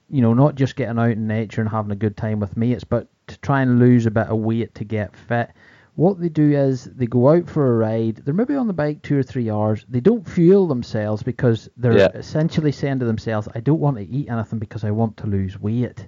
[0.09, 2.83] you know not just getting out in nature and having a good time with mates,
[2.83, 5.51] but to try and lose a bit of weight to get fit.
[5.95, 8.21] What they do is they go out for a ride.
[8.23, 9.85] They're maybe on the bike two or three hours.
[9.89, 12.07] They don't fuel themselves because they're yeah.
[12.13, 15.59] essentially saying to themselves, "I don't want to eat anything because I want to lose
[15.59, 16.07] weight."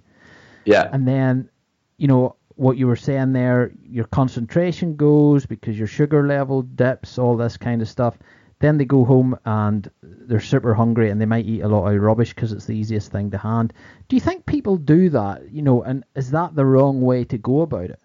[0.66, 0.90] Yeah.
[0.92, 1.50] And then,
[1.98, 7.18] you know, what you were saying there, your concentration goes because your sugar level dips,
[7.18, 8.18] all this kind of stuff.
[8.60, 12.00] Then they go home and they're super hungry and they might eat a lot of
[12.00, 13.74] rubbish because it's the easiest thing to hand.
[14.08, 15.52] Do you think people do that?
[15.52, 18.00] You know, and is that the wrong way to go about it?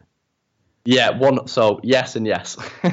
[0.86, 1.46] Yeah, one.
[1.48, 2.56] So yes and yes.
[2.84, 2.90] yeah.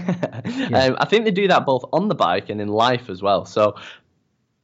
[0.74, 3.46] um, I think they do that both on the bike and in life as well.
[3.46, 3.76] So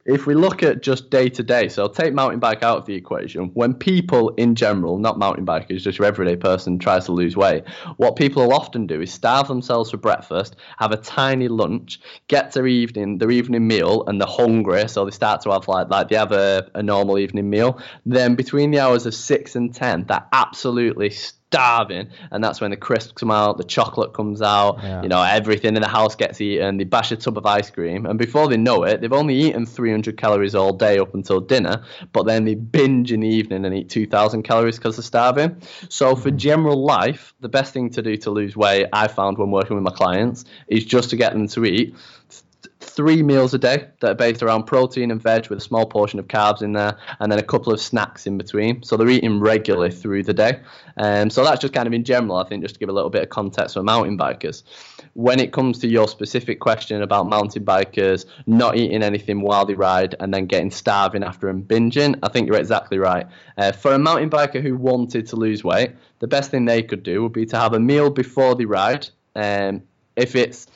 [0.06, 2.94] if we look at just day to day, so take mountain bike out of the
[2.94, 7.36] equation, when people in general, not mountain bikers, just your everyday person tries to lose
[7.36, 12.00] weight, what people will often do is starve themselves for breakfast, have a tiny lunch,
[12.28, 15.88] get their evening, their evening meal, and they're hungry, so they start to have like
[15.90, 17.80] like they have a, a normal evening meal.
[18.06, 21.10] Then between the hours of six and ten, they're absolutely
[21.50, 25.02] starving, and that's when the crisps come out, the chocolate comes out, yeah.
[25.02, 26.76] you know, everything in the house gets eaten.
[26.76, 29.66] They bash a tub of ice cream, and before they know it, they've only eaten
[29.66, 31.82] 300 calories all day up until dinner,
[32.12, 35.60] but then they binge in the evening and eat 2,000 calories because they're starving.
[35.88, 36.38] So for mm-hmm.
[36.38, 39.82] general life, the best thing to do to lose weight, I found when working with
[39.82, 41.96] my clients, is just to get them to eat
[42.90, 46.18] three meals a day that are based around protein and veg with a small portion
[46.18, 48.82] of carbs in there, and then a couple of snacks in between.
[48.82, 50.60] So they're eating regularly through the day.
[50.96, 53.10] Um, so that's just kind of in general, I think, just to give a little
[53.10, 54.62] bit of context for mountain bikers.
[55.14, 59.74] When it comes to your specific question about mountain bikers not eating anything while they
[59.74, 63.26] ride and then getting starving after and binging, I think you're exactly right.
[63.56, 67.02] Uh, for a mountain biker who wanted to lose weight, the best thing they could
[67.02, 69.08] do would be to have a meal before they ride.
[69.34, 69.82] Um,
[70.16, 70.66] if it's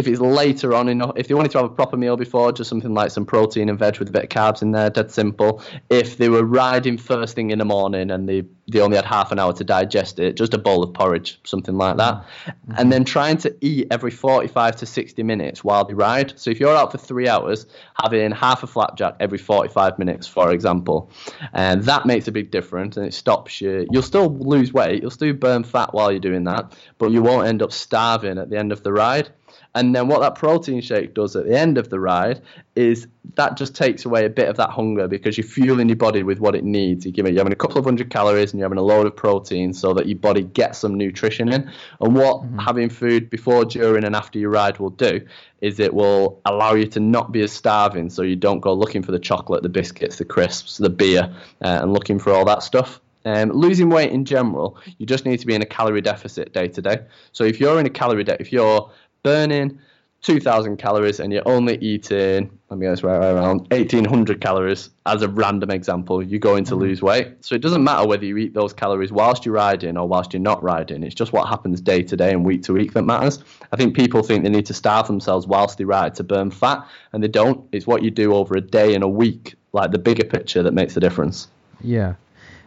[0.00, 2.70] if it's later on enough, if they wanted to have a proper meal before, just
[2.70, 5.62] something like some protein and veg with a bit of carbs in there, dead simple.
[5.90, 9.30] If they were riding first thing in the morning and they, they only had half
[9.30, 12.14] an hour to digest it, just a bowl of porridge, something like that.
[12.14, 12.72] Mm-hmm.
[12.78, 16.38] And then trying to eat every 45 to 60 minutes while they ride.
[16.40, 17.66] So if you're out for three hours,
[18.02, 21.10] having half a flapjack every 45 minutes, for example,
[21.52, 23.86] and that makes a big difference and it stops you.
[23.90, 27.46] You'll still lose weight, you'll still burn fat while you're doing that, but you won't
[27.46, 29.30] end up starving at the end of the ride.
[29.74, 32.42] And then what that protein shake does at the end of the ride
[32.74, 33.06] is
[33.36, 36.40] that just takes away a bit of that hunger because you're fueling your body with
[36.40, 37.06] what it needs.
[37.06, 39.06] You give it, you're having a couple of hundred calories and you're having a load
[39.06, 41.70] of protein so that your body gets some nutrition in.
[42.00, 42.58] And what mm-hmm.
[42.58, 45.20] having food before, during, and after your ride will do
[45.60, 49.02] is it will allow you to not be as starving so you don't go looking
[49.02, 52.62] for the chocolate, the biscuits, the crisps, the beer, uh, and looking for all that
[52.62, 53.00] stuff.
[53.26, 56.68] Um, losing weight in general, you just need to be in a calorie deficit day
[56.68, 57.00] to day.
[57.32, 58.90] So if you're in a calorie deficit, if you're
[59.22, 59.78] burning
[60.22, 65.28] 2,000 calories and you're only eating, let me guess, right around 1,800 calories as a
[65.28, 66.82] random example, you're going to mm-hmm.
[66.82, 67.42] lose weight.
[67.42, 70.42] So it doesn't matter whether you eat those calories whilst you're riding or whilst you're
[70.42, 71.02] not riding.
[71.02, 73.42] It's just what happens day to day and week to week that matters.
[73.72, 76.86] I think people think they need to starve themselves whilst they ride to burn fat,
[77.12, 77.66] and they don't.
[77.72, 80.72] It's what you do over a day and a week, like the bigger picture, that
[80.72, 81.48] makes the difference.
[81.80, 82.14] Yeah,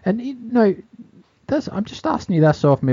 [0.05, 0.75] and you know,
[1.71, 2.83] I'm just asking you this off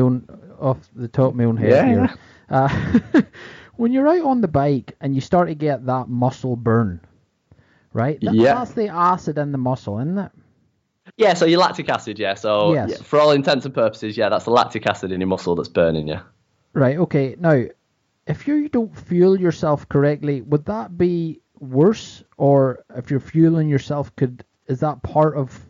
[0.60, 2.14] off the top own head Yeah, here.
[2.50, 2.68] Uh,
[3.76, 7.00] when you're out on the bike and you start to get that muscle burn,
[7.92, 8.20] right?
[8.20, 8.54] That, Yeah.
[8.54, 10.32] That's the acid in the muscle, isn't it?
[11.16, 12.34] Yeah, so your lactic acid, yeah.
[12.34, 12.90] So Yes.
[12.90, 15.68] yeah, for all intents and purposes, yeah, that's the lactic acid in your muscle that's
[15.68, 16.20] burning you.
[16.72, 16.98] Right.
[16.98, 17.36] Okay.
[17.38, 17.64] Now,
[18.26, 24.14] if you don't fuel yourself correctly, would that be worse, or if you're fueling yourself,
[24.16, 25.66] could is that part of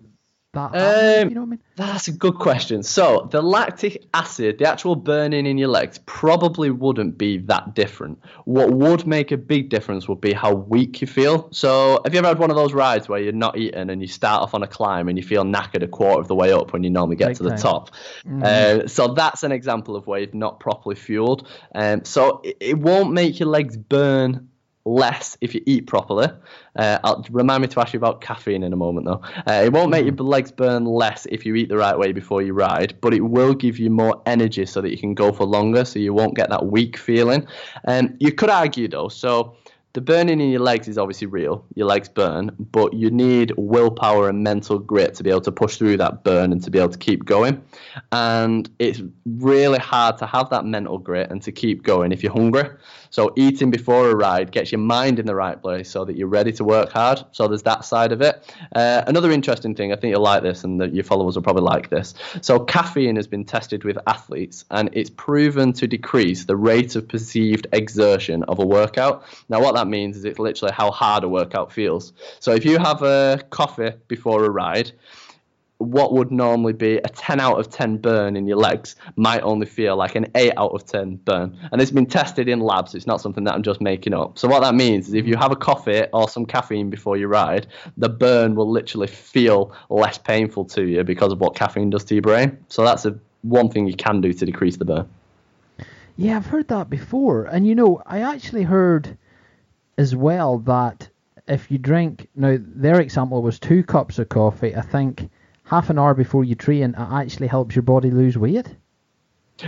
[0.53, 0.75] that?
[0.75, 1.61] Um, you know what I mean?
[1.77, 2.83] That's a good question.
[2.83, 8.19] So the lactic acid, the actual burning in your legs, probably wouldn't be that different.
[8.45, 11.49] What would make a big difference would be how weak you feel.
[11.53, 14.09] So have you ever had one of those rides where you're not eating and you
[14.09, 16.73] start off on a climb and you feel knackered a quarter of the way up
[16.73, 17.59] when you normally get Big to the time.
[17.59, 17.91] top?
[18.43, 21.49] Uh, so that's an example of where you've not properly fueled.
[21.75, 24.50] Um, so it, it won't make your legs burn
[24.91, 26.29] less if you eat properly.
[26.77, 29.23] Uh, I'll, remind me to ask you about caffeine in a moment, though.
[29.47, 32.43] Uh, it won't make your legs burn less if you eat the right way before
[32.43, 35.45] you ride, but it will give you more energy so that you can go for
[35.45, 37.47] longer, so you won't get that weak feeling.
[37.87, 39.57] Um, you could argue, though, so
[39.93, 41.65] the burning in your legs is obviously real.
[41.75, 45.77] Your legs burn, but you need willpower and mental grit to be able to push
[45.77, 47.63] through that burn and to be able to keep going.
[48.13, 52.33] And it's really hard to have that mental grit and to keep going if you're
[52.33, 52.71] hungry.
[53.11, 56.29] So eating before a ride gets your mind in the right place so that you're
[56.29, 57.25] ready to work hard.
[57.33, 58.55] So there's that side of it.
[58.75, 61.65] Uh, another interesting thing, I think you'll like this, and that your followers will probably
[61.65, 62.15] like this.
[62.41, 67.09] So caffeine has been tested with athletes, and it's proven to decrease the rate of
[67.09, 69.25] perceived exertion of a workout.
[69.49, 72.13] Now, what that means is it's literally how hard a workout feels.
[72.39, 74.93] So if you have a coffee before a ride,
[75.79, 79.65] what would normally be a 10 out of 10 burn in your legs might only
[79.65, 81.57] feel like an 8 out of 10 burn.
[81.73, 82.95] And it's been tested in labs.
[82.95, 84.39] It's not something that I'm just making up.
[84.39, 87.29] So, what that means is if you have a coffee or some caffeine before you
[87.29, 87.67] ride,
[87.97, 92.15] the burn will literally feel less painful to you because of what caffeine does to
[92.15, 92.59] your brain.
[92.69, 95.09] So, that's a, one thing you can do to decrease the burn.
[96.19, 97.45] Yeah, I've heard that before.
[97.45, 99.17] And you know, I actually heard
[100.01, 101.09] as well that
[101.47, 105.29] if you drink now their example was two cups of coffee, I think
[105.65, 108.67] half an hour before you train, it actually helps your body lose weight.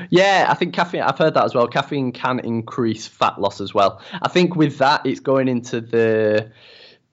[0.08, 1.02] Yeah, I think caffeine.
[1.02, 1.68] I've heard that as well.
[1.68, 4.00] Caffeine can increase fat loss as well.
[4.22, 6.50] I think with that, it's going into the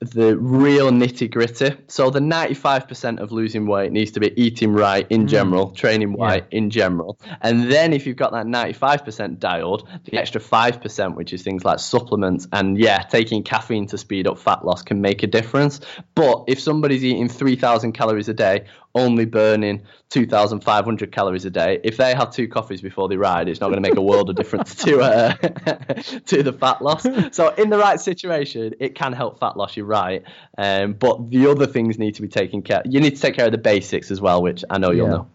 [0.00, 1.76] the real nitty gritty.
[1.88, 5.28] So the 95% of losing weight needs to be eating right in mm.
[5.28, 7.18] general, training right in general.
[7.42, 11.80] And then if you've got that 95% dialed, the extra 5%, which is things like
[11.80, 15.80] supplements and yeah, taking caffeine to speed up fat loss can make a difference.
[16.14, 21.96] But if somebody's eating 3,000 calories a day, only burning 2,500 calories a day, if
[21.96, 24.36] they have two coffees before they ride, it's not going to make a world of
[24.36, 25.32] difference to uh,
[26.26, 27.06] to the fat loss.
[27.32, 29.76] So in the right situation, it can help fat loss.
[29.76, 30.22] You're right,
[30.58, 32.82] um, but the other things need to be taken care.
[32.84, 35.12] You need to take care of the basics as well, which I know you'll Yeah.
[35.12, 35.26] know.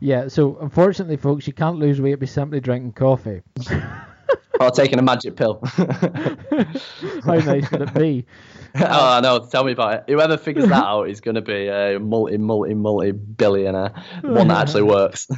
[0.00, 3.42] Yeah, so unfortunately, folks, you can't lose weight by simply drinking coffee.
[4.60, 5.60] Or taking a magic pill.
[5.62, 8.26] How nice would it be?
[8.74, 9.46] oh, I know.
[9.46, 10.04] Tell me about it.
[10.08, 13.92] Whoever figures that out is going to be a multi, multi, multi billionaire.
[14.22, 15.28] One that actually works.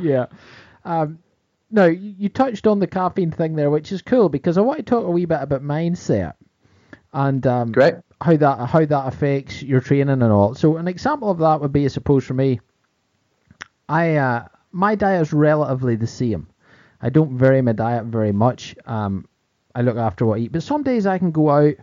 [0.00, 0.26] Yeah.
[0.84, 1.20] Um,
[1.70, 4.78] no, you you touched on the caffeine thing there, which is cool because I want
[4.78, 6.34] to talk a wee bit about mindset
[7.12, 7.94] and um, Great.
[8.20, 10.54] how that how that affects your training and all.
[10.54, 12.60] So an example of that would be, I suppose, for me,
[13.88, 16.48] I uh, my diet is relatively the same.
[17.00, 18.74] I don't vary my diet very much.
[18.86, 19.28] Um,
[19.74, 21.74] I look after what I eat, but some days I can go out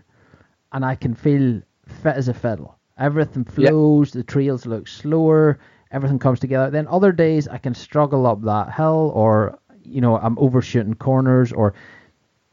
[0.71, 2.77] and I can feel fit as a fiddle.
[2.97, 3.71] Everything Yep.
[3.71, 5.59] flows, the trails look slower,
[5.91, 6.71] everything comes together.
[6.71, 11.51] Then other days I can struggle up that hill, or you know I'm overshooting corners.
[11.51, 11.73] Or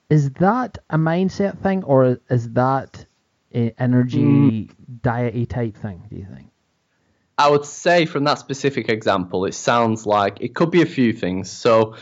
[0.09, 3.07] is that a mindset thing, or is that
[3.55, 4.71] a energy
[5.03, 6.03] diety type thing?
[6.11, 6.51] Do you think?
[7.39, 11.15] I would say from that specific example, it sounds like it could be a few
[11.15, 11.51] things.
[11.51, 11.97] So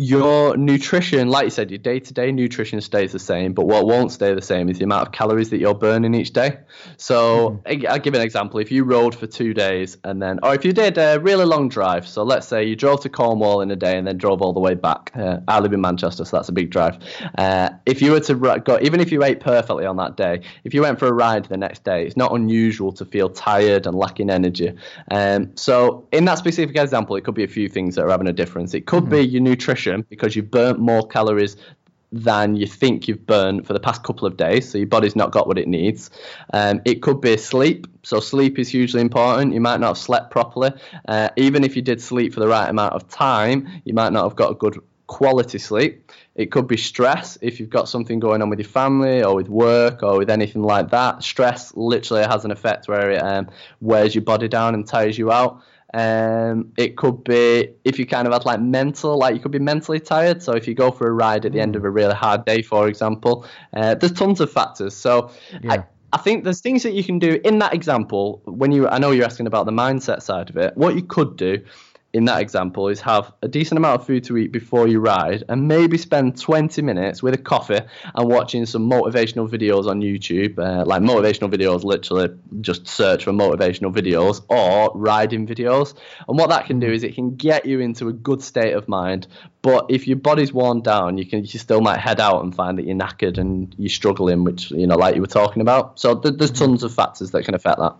[0.00, 4.32] your nutrition, like you said, your day-to-day nutrition stays the same, but what won't stay
[4.32, 6.56] the same is the amount of calories that you're burning each day.
[6.96, 8.60] So I- I'll give an example.
[8.60, 11.68] If you rode for two days and then, or if you did a really long
[11.68, 14.52] drive, so let's say you drove to Cornwall in a day and then drove all
[14.52, 15.10] the way back.
[15.16, 16.98] Uh, I live in Manchester, so that's a big drive.
[17.36, 20.74] Uh, if you were to go, even if you ate perfectly on that day, if
[20.74, 23.96] you went for a ride the next day, it's not unusual to feel tired and
[23.96, 24.72] lacking energy.
[25.10, 28.28] Um, so in that specific example, it could be a few things that are having
[28.28, 28.74] a difference.
[28.74, 31.56] It could be your nutrition because you've burnt more calories
[32.10, 35.30] than you think you've burned for the past couple of days, so your body's not
[35.30, 36.10] got what it needs.
[36.52, 39.52] Um, it could be sleep, so sleep is hugely important.
[39.52, 40.70] You might not have slept properly.
[41.06, 44.24] Uh, even if you did sleep for the right amount of time, you might not
[44.24, 46.12] have got a good quality sleep.
[46.34, 49.48] It could be stress if you've got something going on with your family or with
[49.48, 51.22] work or with anything like that.
[51.22, 55.32] Stress literally has an effect where it um, wears your body down and tires you
[55.32, 55.60] out.
[55.94, 59.58] Um, it could be if you kind of had like mental, like you could be
[59.58, 60.42] mentally tired.
[60.42, 62.62] So if you go for a ride at the end of a really hard day,
[62.62, 64.94] for example, uh, there's tons of factors.
[64.94, 65.30] So
[65.62, 65.72] yeah.
[65.72, 68.88] I, I think there's things that you can do in that example when you.
[68.88, 70.76] I know you're asking about the mindset side of it.
[70.76, 71.62] What you could do
[72.14, 75.44] in that example is have a decent amount of food to eat before you ride
[75.50, 77.80] and maybe spend 20 minutes with a coffee
[78.14, 80.58] and watching some motivational videos on YouTube.
[80.58, 82.30] Uh, like motivational videos, literally
[82.62, 85.94] just search for motivational videos or riding videos.
[86.26, 88.88] And what that can do is it can get you into a good state of
[88.88, 89.26] mind.
[89.60, 92.78] But if your body's worn down, you can you still might head out and find
[92.78, 96.00] that you're knackered and you're struggling, which you know, like you were talking about.
[96.00, 97.96] So th- there's tons of factors that can affect that.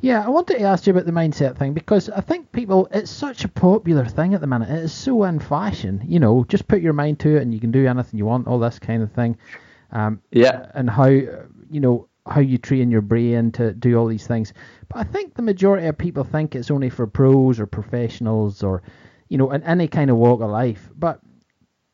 [0.00, 3.10] Yeah, I wanted to ask you about the mindset thing because I think people, it's
[3.10, 4.70] such a popular thing at the minute.
[4.70, 6.02] It is so in fashion.
[6.06, 8.46] You know, just put your mind to it and you can do anything you want,
[8.46, 9.36] all this kind of thing.
[9.92, 10.70] Um, yeah.
[10.74, 14.52] And how, you know, how you train your brain to do all these things.
[14.88, 18.82] But I think the majority of people think it's only for pros or professionals or,
[19.28, 20.88] you know, in any kind of walk of life.
[20.96, 21.20] But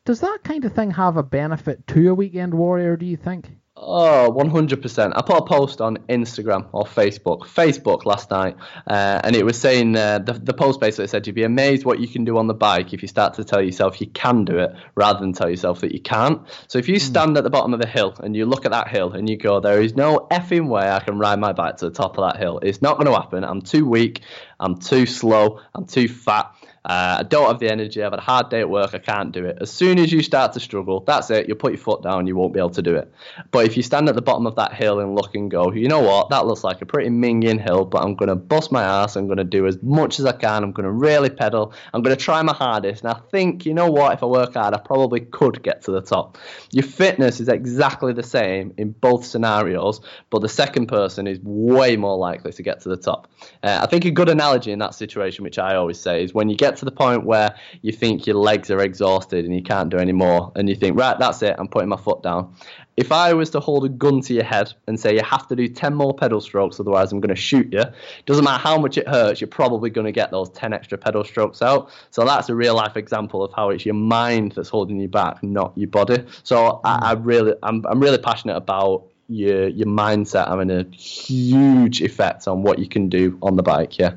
[0.05, 3.51] does that kind of thing have a benefit to a weekend warrior, do you think?
[3.75, 5.13] Oh, 100%.
[5.15, 8.55] I put a post on Instagram or Facebook, Facebook last night,
[8.85, 11.99] uh, and it was saying uh, the, the post basically said you'd be amazed what
[11.99, 14.59] you can do on the bike if you start to tell yourself you can do
[14.59, 16.47] it rather than tell yourself that you can't.
[16.67, 16.99] So if you hmm.
[16.99, 19.37] stand at the bottom of the hill and you look at that hill and you
[19.37, 22.31] go, there is no effing way I can ride my bike to the top of
[22.31, 22.59] that hill.
[22.61, 23.43] It's not going to happen.
[23.43, 24.21] I'm too weak.
[24.59, 25.61] I'm too slow.
[25.73, 26.53] I'm too fat.
[26.85, 28.03] Uh, I don't have the energy.
[28.03, 28.93] I've had a hard day at work.
[28.93, 29.57] I can't do it.
[29.61, 31.47] As soon as you start to struggle, that's it.
[31.47, 32.27] You'll put your foot down.
[32.27, 33.13] You won't be able to do it.
[33.51, 35.87] But if you stand at the bottom of that hill and look and go, you
[35.87, 36.29] know what?
[36.29, 39.15] That looks like a pretty minging hill, but I'm going to bust my ass.
[39.15, 40.63] I'm going to do as much as I can.
[40.63, 41.73] I'm going to really pedal.
[41.93, 43.03] I'm going to try my hardest.
[43.03, 44.13] And I think, you know what?
[44.13, 46.37] If I work hard, I probably could get to the top.
[46.71, 51.95] Your fitness is exactly the same in both scenarios, but the second person is way
[51.95, 53.29] more likely to get to the top.
[53.61, 56.49] Uh, I think a good analogy in that situation, which I always say, is when
[56.49, 59.61] you get get to the point where you think your legs are exhausted and you
[59.61, 62.55] can't do any more, and you think, right, that's it, I'm putting my foot down.
[62.95, 65.55] If I was to hold a gun to your head and say you have to
[65.55, 67.83] do 10 more pedal strokes, otherwise I'm going to shoot you,
[68.25, 71.23] doesn't matter how much it hurts, you're probably going to get those 10 extra pedal
[71.23, 71.89] strokes out.
[72.11, 75.41] So that's a real life example of how it's your mind that's holding you back,
[75.41, 76.23] not your body.
[76.43, 82.01] So I, I really, I'm, I'm really passionate about your your mindset having a huge
[82.01, 83.97] effect on what you can do on the bike.
[83.97, 84.15] Yeah.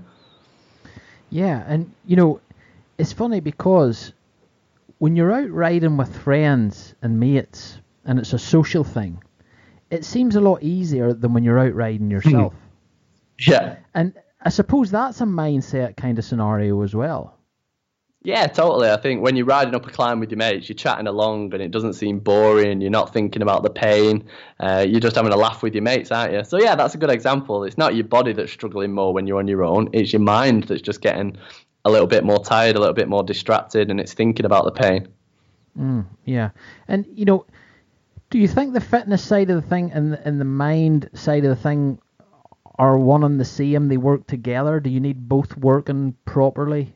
[1.31, 2.41] Yeah, and you know,
[2.99, 4.12] it's funny because
[4.99, 9.22] when you're out riding with friends and mates and it's a social thing,
[9.90, 12.55] it seems a lot easier than when you're out riding yourself.
[13.38, 13.76] yeah.
[13.94, 17.36] And I suppose that's a mindset kind of scenario as well.
[18.22, 18.90] Yeah, totally.
[18.90, 21.62] I think when you're riding up a climb with your mates, you're chatting along and
[21.62, 22.80] it doesn't seem boring.
[22.80, 24.24] You're not thinking about the pain.
[24.59, 26.42] Uh, you're just having a laugh with your mates, aren't you?
[26.42, 27.62] So, yeah, that's a good example.
[27.62, 30.64] It's not your body that's struggling more when you're on your own, it's your mind
[30.64, 31.36] that's just getting
[31.87, 34.72] a little bit more tired, a little bit more distracted, and it's thinking about the
[34.72, 35.07] pain.
[35.78, 36.51] Mm, yeah,
[36.89, 37.47] and you know,
[38.28, 41.51] do you think the fitness side of the thing and and the mind side of
[41.51, 42.01] the thing
[42.74, 43.87] are one and the same?
[43.87, 44.80] They work together.
[44.80, 46.93] Do you need both working properly?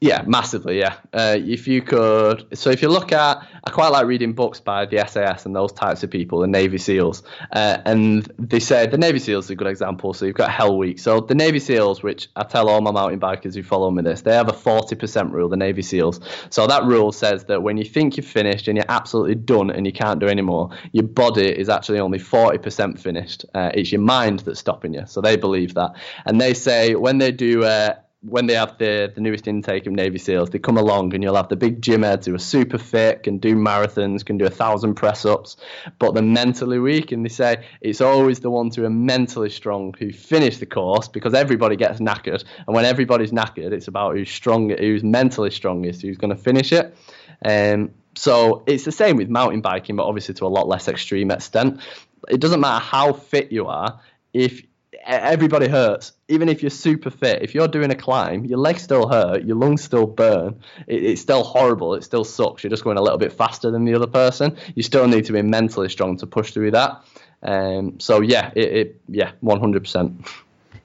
[0.00, 0.78] Yeah, massively.
[0.78, 0.94] Yeah.
[1.12, 4.86] Uh, if you could, so if you look at, I quite like reading books by
[4.86, 8.96] the SAS and those types of people, the Navy SEALs, uh, and they say the
[8.96, 10.14] Navy SEALs is a good example.
[10.14, 11.00] So you've got Hell Week.
[11.00, 14.22] So the Navy SEALs, which I tell all my mountain bikers who follow me this,
[14.22, 15.48] they have a 40% rule.
[15.48, 16.20] The Navy SEAls.
[16.50, 19.84] So that rule says that when you think you're finished and you're absolutely done and
[19.84, 23.44] you can't do anymore, your body is actually only 40% finished.
[23.52, 25.02] Uh, it's your mind that's stopping you.
[25.06, 25.90] So they believe that,
[26.24, 29.92] and they say when they do uh, when they have the, the newest intake of
[29.92, 32.76] Navy SEALs, they come along and you'll have the big gym heads who are super
[32.76, 35.56] fit, can do marathons, can do a thousand press ups,
[36.00, 37.12] but they're mentally weak.
[37.12, 41.06] And they say it's always the ones who are mentally strong who finish the course
[41.06, 42.42] because everybody gets knackered.
[42.66, 46.72] And when everybody's knackered, it's about who's strong, who's mentally strongest, who's going to finish
[46.72, 46.96] it.
[47.44, 51.30] Um, so it's the same with mountain biking, but obviously to a lot less extreme
[51.30, 51.80] extent.
[52.28, 54.00] It doesn't matter how fit you are
[54.32, 54.62] if
[55.04, 56.12] everybody hurts.
[56.28, 59.56] Even if you're super fit, if you're doing a climb, your legs still hurt, your
[59.56, 60.60] lungs still burn.
[60.86, 61.94] It, it's still horrible.
[61.94, 62.62] It still sucks.
[62.62, 64.56] You're just going a little bit faster than the other person.
[64.74, 67.02] You still need to be mentally strong to push through that.
[67.42, 70.28] Um, so yeah, it, it yeah, 100%.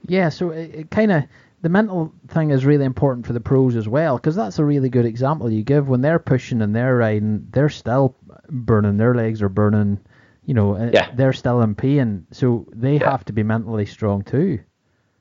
[0.07, 1.23] Yeah, so it, it kind of
[1.63, 4.89] the mental thing is really important for the pros as well because that's a really
[4.89, 8.15] good example you give when they're pushing and they're riding they're still
[8.49, 9.97] burning their legs are burning
[10.45, 11.09] you know uh, Yeah.
[11.15, 13.09] they're still in pain so they Yeah.
[13.11, 14.59] have to be mentally strong too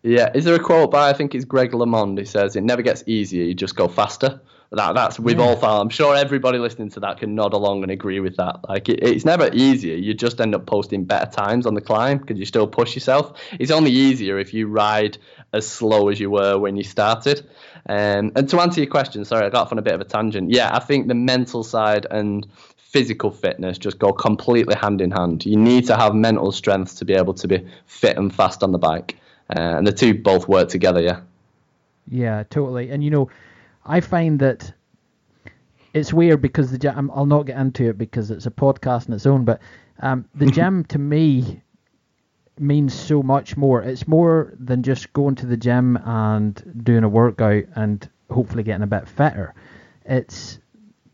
[0.05, 2.83] Yeah, is there a quote by I think it's Greg LeMond who says it never
[2.83, 4.41] gets easier, you just go faster.
[4.75, 5.83] That that's we've all found.
[5.83, 8.61] I'm sure everybody listening to that can nod along and agree with that.
[8.67, 9.97] Like it, it's never easier.
[9.97, 13.39] You just end up posting better times on the climb because you still push yourself.
[13.61, 15.19] It's only easier if you ride
[15.53, 17.47] as slow as you were when you started.
[17.87, 20.05] Um, and to answer your question, sorry, I got off on a bit of a
[20.05, 20.51] tangent.
[20.51, 22.47] Yeah, I think the mental side and
[22.93, 25.47] physical fitness just go completely hand in hand.
[25.47, 28.73] You need to have mental strength to be able to be fit and fast on
[28.73, 29.17] the bike.
[29.49, 31.21] Uh, and the two both work together, yeah.
[32.09, 32.91] Yeah, totally.
[32.91, 33.31] And you know,
[33.85, 34.73] I find that
[35.95, 37.11] it's weird because the gym.
[37.15, 39.45] I'll not get into it because it's a podcast in its own.
[39.45, 39.61] But
[40.01, 41.63] um, the gym to me
[42.59, 43.83] means so much more.
[43.83, 48.83] It's more than just going to the gym and doing a workout and hopefully getting
[48.83, 49.55] a bit fitter.
[50.05, 50.59] It's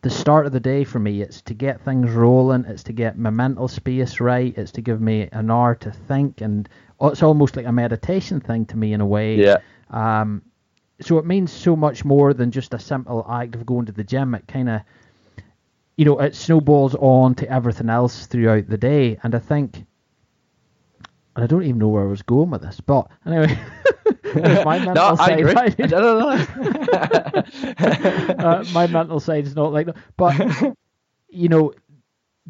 [0.08, 1.20] the start of the day for me.
[1.20, 2.64] It's to get things rolling.
[2.64, 4.56] It's to get my mental space right.
[4.56, 6.66] It's to give me an hour to think, and
[7.02, 9.36] it's almost like a meditation thing to me in a way.
[9.36, 9.58] Yeah.
[9.90, 10.40] Um,
[11.02, 14.02] so it means so much more than just a simple act of going to the
[14.02, 14.34] gym.
[14.34, 14.80] It kind of,
[15.98, 19.18] you know, it snowballs on to everything else throughout the day.
[19.22, 19.84] And I think,
[21.36, 23.58] and I don't even know where I was going with this, but anyway,
[24.34, 25.32] my mental No, I side.
[25.32, 25.54] agree.
[25.56, 26.28] I know.
[28.40, 29.96] uh, my mental side is not like that.
[30.16, 30.74] But
[31.28, 31.72] you know,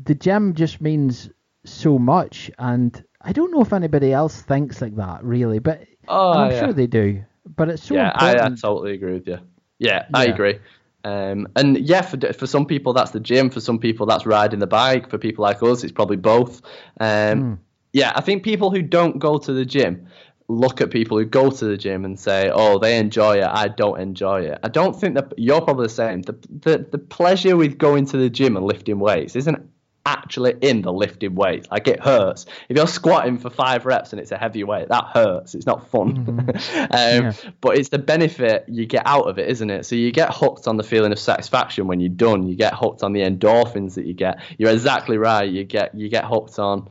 [0.02, 1.30] the gym just means
[1.64, 6.40] so much, and I don't know if anybody else thinks like that really, but Oh,
[6.40, 6.50] I'm yeah.
[6.50, 7.24] sure they do.
[7.56, 9.38] But it's so yeah, I, I totally agree with you.
[9.78, 10.58] Yeah, I agree.
[11.04, 13.50] Um, and yeah, for for some people that's the gym.
[13.50, 15.10] For some people that's riding the bike.
[15.10, 16.62] For people like us, it's probably both.
[17.00, 17.60] Um,
[17.92, 20.06] Yeah, I think people who don't go to the gym
[20.48, 23.48] look at people who go to the gym and say, "Oh, they enjoy it.
[23.48, 26.22] I don't enjoy it." I don't think that you're probably the same.
[26.22, 29.70] The the, the pleasure with going to the gym and lifting weights isn't
[30.08, 31.68] actually in the lifting weights.
[31.70, 32.46] Like it hurts.
[32.70, 35.54] If you're squatting for five reps and it's a heavy weight, that hurts.
[35.54, 36.26] It's not fun.
[36.90, 39.84] um, But it's the benefit you get out of it, isn't it?
[39.84, 42.48] So you get hooked on the feeling of satisfaction when you're done.
[42.48, 44.40] You get hooked on the endorphins that you get.
[44.56, 45.48] You're exactly right.
[45.48, 46.88] You get you get hooked on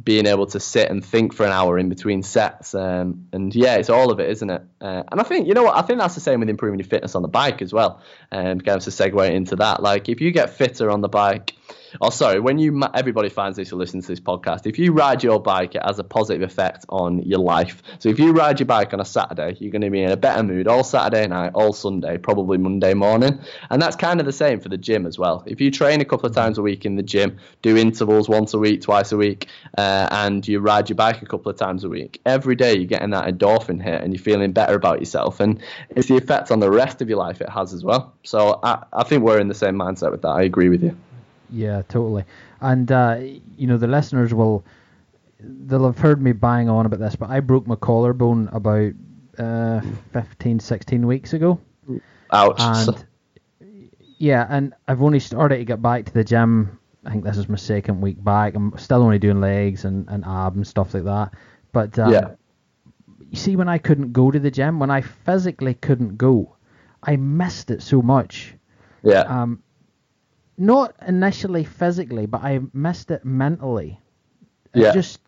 [0.00, 2.74] being able to sit and think for an hour in between sets.
[2.74, 4.62] Um, and yeah, it's all of it, isn't it?
[4.80, 6.88] Uh, and I think, you know what, I think that's the same with improving your
[6.88, 8.00] fitness on the bike as well.
[8.30, 11.08] And um, kind of to segue into that, like if you get fitter on the
[11.08, 11.54] bike,
[12.00, 15.22] or sorry, when you, everybody finds this who listens to this podcast, if you ride
[15.22, 17.82] your bike, it has a positive effect on your life.
[17.98, 20.16] So if you ride your bike on a Saturday, you're going to be in a
[20.16, 23.40] better mood all Saturday night, all Sunday, probably Monday morning.
[23.70, 25.42] And that's kind of the same for the gym as well.
[25.46, 28.54] If you train a couple of times a week in the gym, do intervals once
[28.54, 31.84] a week, twice a week, uh, and you ride your bike a couple of times
[31.84, 35.40] a week, every day you're getting that endorphin hit and you're feeling better about yourself.
[35.40, 35.60] And
[35.90, 38.12] it's the effect on the rest of your life it has as well.
[38.22, 40.28] So I, I think we're in the same mindset with that.
[40.28, 40.96] I agree with you.
[41.52, 42.24] Yeah, totally.
[42.60, 43.18] And uh,
[43.56, 44.64] you know, the listeners will
[45.40, 48.92] they'll have heard me bang on about this, but I broke my collarbone about
[49.38, 49.80] uh,
[50.12, 51.60] 15, 16 weeks ago.
[52.32, 52.56] Ouch.
[52.58, 53.04] And
[54.18, 56.78] yeah, and I've only started to get back to the gym.
[57.04, 58.54] I think this is my second week back.
[58.54, 61.32] I'm still only doing legs and, and ab and stuff like that.
[61.72, 62.30] But um, yeah.
[63.30, 66.56] you see, when I couldn't go to the gym, when I physically couldn't go,
[67.02, 68.54] I missed it so much.
[69.02, 69.20] Yeah.
[69.20, 69.62] Um,
[70.60, 73.98] not initially physically, but I missed it mentally.
[74.74, 74.92] Yeah.
[74.92, 75.20] Just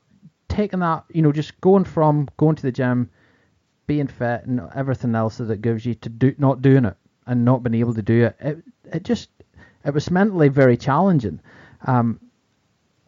[0.48, 3.10] taking that, you know, just going from going to the gym,
[3.86, 7.44] being fit, and everything else that it gives you to do, not doing it and
[7.46, 8.36] not being able to do it.
[8.40, 8.58] It,
[8.92, 9.30] it just,
[9.84, 11.40] it was mentally very challenging.
[11.86, 12.20] Um,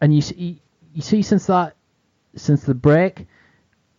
[0.01, 0.61] and you see,
[0.93, 1.75] you see, since that,
[2.35, 3.27] since the break,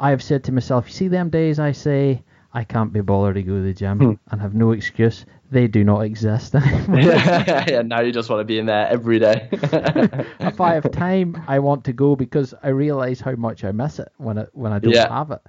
[0.01, 2.22] I have said to myself, you see, them days I say
[2.57, 4.13] I can't be bothered to go to the gym hmm.
[4.31, 5.27] and have no excuse.
[5.51, 7.01] They do not exist anymore.
[7.01, 9.49] yeah, now you just want to be in there every day.
[9.53, 13.99] if I have time, I want to go because I realize how much I miss
[13.99, 15.13] it when I when I don't Yeah.
[15.13, 15.43] have it.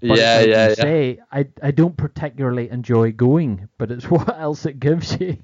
[0.00, 0.74] But yeah, like yeah, you yeah.
[0.74, 5.36] say, I I don't particularly enjoy going, but it's what else it gives you.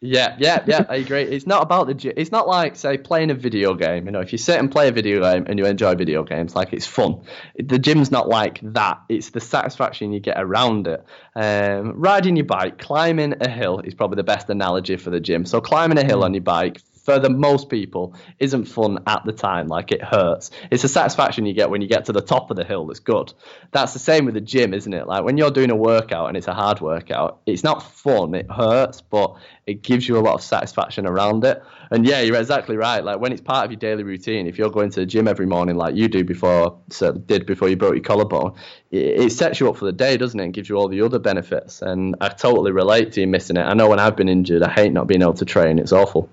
[0.00, 1.22] Yeah, yeah, yeah, I agree.
[1.22, 4.06] It's not about the It's not like say playing a video game.
[4.06, 6.54] You know, if you sit and play a video game and you enjoy video games,
[6.54, 7.22] like it's fun.
[7.58, 9.00] The gym's not like that.
[9.08, 11.04] It's the satisfaction you get around it.
[11.34, 15.44] Um, riding your bike, climbing a hill is probably the best analogy for the gym.
[15.44, 19.32] So climbing a hill on your bike, for the most people isn't fun at the
[19.32, 19.66] time.
[19.66, 20.50] Like it hurts.
[20.70, 22.86] It's a satisfaction you get when you get to the top of the hill.
[22.86, 23.32] That's good.
[23.70, 25.06] That's the same with the gym, isn't it?
[25.06, 28.34] Like when you're doing a workout and it's a hard workout, it's not fun.
[28.34, 29.36] It hurts, but
[29.66, 31.62] it gives you a lot of satisfaction around it.
[31.90, 33.02] And yeah, you're exactly right.
[33.02, 35.46] Like when it's part of your daily routine, if you're going to the gym every
[35.46, 38.52] morning like you do before, so did before you broke your collarbone,
[38.90, 40.44] it, it sets you up for the day, doesn't it?
[40.44, 41.80] And gives you all the other benefits.
[41.80, 43.62] And I totally relate to you missing it.
[43.62, 45.78] I know when I've been injured, I hate not being able to train.
[45.78, 46.28] It's awful.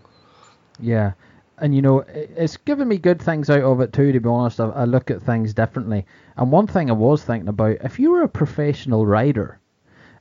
[0.80, 1.14] Yeah.
[1.58, 4.12] And you know, it's given me good things out of it too.
[4.12, 6.06] To be honest, I, I look at things differently.
[6.36, 9.60] And one thing I was thinking about: if you were a professional rider,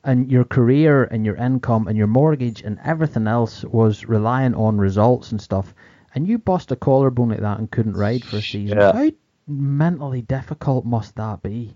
[0.04, 4.78] and your career and your income and your mortgage and everything else was relying on
[4.78, 5.74] results and stuff,
[6.14, 8.92] and you bust a collarbone like that and couldn't ride for a season, yeah.
[8.92, 9.10] how
[9.48, 11.74] mentally difficult must that be?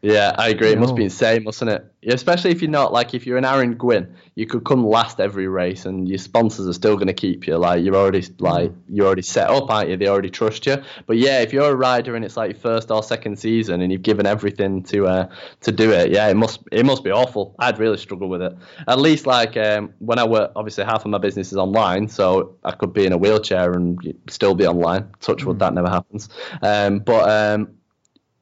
[0.00, 0.70] Yeah, I agree.
[0.70, 1.84] It must be insane, mustn't it?
[2.06, 5.48] Especially if you're not like if you're an Aaron Gwin, you could come last every
[5.48, 7.56] race, and your sponsors are still going to keep you.
[7.56, 9.96] Like you're already like you're already set up, aren't you?
[9.96, 10.76] They already trust you.
[11.06, 13.90] But yeah, if you're a rider and it's like your first or second season, and
[13.90, 15.28] you've given everything to uh,
[15.62, 17.56] to do it, yeah, it must it must be awful.
[17.58, 18.56] I'd really struggle with it.
[18.86, 22.54] At least like um, when I work, obviously half of my business is online, so
[22.62, 23.98] I could be in a wheelchair and
[24.28, 25.08] still be online.
[25.20, 25.60] Touch wood, mm.
[25.60, 26.28] that never happens.
[26.62, 27.77] Um, but um,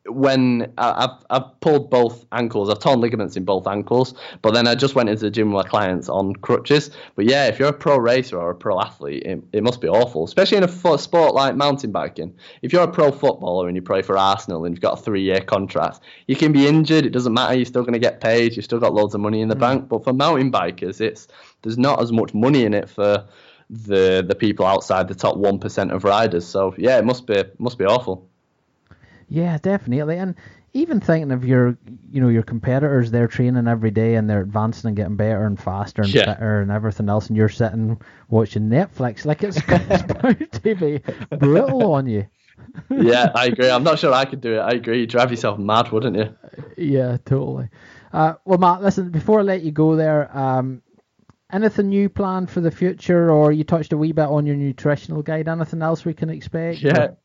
[0.08, 4.74] when I've I've pulled both ankles, I've torn ligaments in both ankles, but then I
[4.74, 6.90] just went into the gym with my clients on crutches.
[7.14, 9.88] But yeah, if you're a pro racer or a pro athlete, it, it must be
[9.88, 12.34] awful, especially in a sport like mountain biking.
[12.62, 15.40] If you're a pro footballer and you play for Arsenal and you've got a three-year
[15.40, 17.06] contract, you can be injured.
[17.06, 17.54] It doesn't matter.
[17.54, 18.56] You're still going to get paid.
[18.56, 19.60] You've still got loads of money in the mm.
[19.60, 19.88] bank.
[19.88, 21.28] But for mountain bikers, it's
[21.62, 23.26] there's not as much money in it for
[23.68, 26.46] the the people outside the top one percent of riders.
[26.46, 28.28] So yeah, it must be must be awful.
[29.28, 30.18] Yeah, definitely.
[30.18, 30.36] And
[30.72, 31.76] even thinking of your,
[32.12, 35.58] you know, your competitors, they're training every day and they're advancing and getting better and
[35.58, 36.34] faster and yeah.
[36.34, 39.24] fitter and everything else, and you're sitting watching Netflix.
[39.24, 41.00] Like it's, it's bound to be
[41.36, 42.26] brutal on you.
[42.90, 43.70] yeah, I agree.
[43.70, 44.60] I'm not sure I could do it.
[44.60, 45.00] I agree.
[45.00, 46.34] You'd drive yourself mad, wouldn't you?
[46.76, 47.68] Yeah, totally.
[48.12, 49.10] Uh, well, Matt, listen.
[49.10, 50.82] Before I let you go, there, um,
[51.50, 55.22] anything new planned for the future, or you touched a wee bit on your nutritional
[55.22, 55.48] guide?
[55.48, 56.80] Anything else we can expect?
[56.80, 56.98] Yeah.
[56.98, 57.16] Or?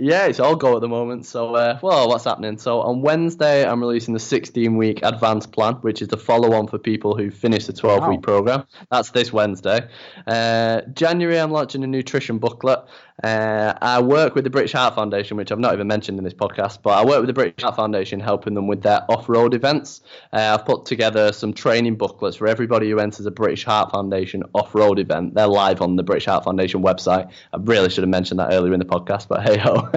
[0.00, 1.26] Yeah, it's all go at the moment.
[1.26, 2.56] So, uh, well, what's happening?
[2.56, 6.68] So, on Wednesday, I'm releasing the 16 week advanced plan, which is the follow on
[6.68, 8.22] for people who finish the 12 week wow.
[8.22, 8.66] program.
[8.90, 9.86] That's this Wednesday.
[10.26, 12.78] Uh, January, I'm launching a nutrition booklet.
[13.22, 16.34] Uh, I work with the British Heart Foundation, which I've not even mentioned in this
[16.34, 19.54] podcast, but I work with the British Heart Foundation helping them with their off road
[19.54, 20.00] events.
[20.32, 24.42] Uh, I've put together some training booklets for everybody who enters a British Heart Foundation
[24.54, 25.34] off road event.
[25.34, 27.30] They're live on the British Heart Foundation website.
[27.52, 29.90] I really should have mentioned that earlier in the podcast, but hey ho.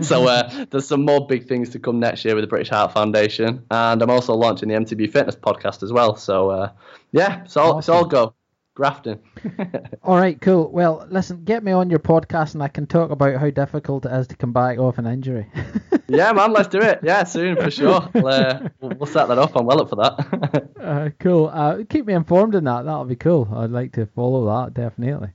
[0.02, 2.92] so uh, there's some more big things to come next year with the British Heart
[2.92, 3.64] Foundation.
[3.70, 6.16] And I'm also launching the MTB Fitness podcast as well.
[6.16, 6.72] So uh,
[7.12, 7.78] yeah, it's all, awesome.
[7.78, 8.34] it's all go
[8.76, 9.18] grafting.
[10.04, 10.70] All right, cool.
[10.70, 14.12] Well, listen, get me on your podcast and I can talk about how difficult it
[14.12, 15.50] is to come back off an injury.
[16.08, 17.00] yeah, man, let's do it.
[17.02, 18.08] Yeah, soon for sure.
[18.14, 19.56] We'll, uh, we'll set that up.
[19.56, 20.70] I'm well up for that.
[20.80, 21.48] uh, cool.
[21.52, 22.84] Uh, keep me informed in that.
[22.84, 23.48] That'll be cool.
[23.52, 25.30] I'd like to follow that definitely.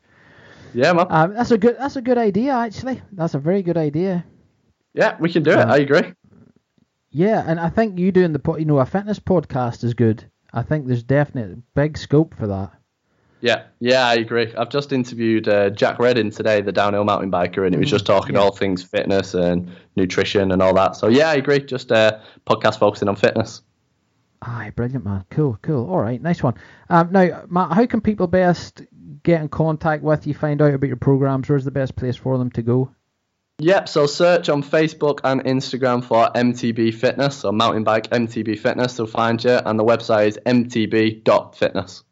[0.73, 1.07] Yeah, man.
[1.09, 1.77] Um, that's a good.
[1.77, 3.01] That's a good idea, actually.
[3.11, 4.23] That's a very good idea.
[4.93, 5.57] Yeah, we can do it.
[5.57, 6.13] I agree.
[7.09, 10.23] Yeah, and I think you doing the you know a fitness podcast is good.
[10.53, 12.72] I think there's definite big scope for that.
[13.41, 14.53] Yeah, yeah, I agree.
[14.55, 18.05] I've just interviewed uh, Jack Reading today, the downhill mountain biker, and he was just
[18.05, 18.41] mm, talking yeah.
[18.41, 20.95] all things fitness and nutrition and all that.
[20.95, 21.59] So yeah, I agree.
[21.59, 23.63] Just a uh, podcast focusing on fitness.
[24.43, 25.26] Aye, brilliant, man.
[25.30, 25.89] Cool, cool.
[25.89, 26.55] All right, nice one.
[26.89, 28.81] Um, now, Matt, how can people best
[29.23, 31.49] get in contact with you, find out about your programs?
[31.49, 32.91] Where's the best place for them to go?
[33.59, 38.97] Yep, so search on Facebook and Instagram for MTB Fitness, or mountain bike MTB Fitness,
[38.97, 42.03] they'll find you, and the website is mtb.fitness.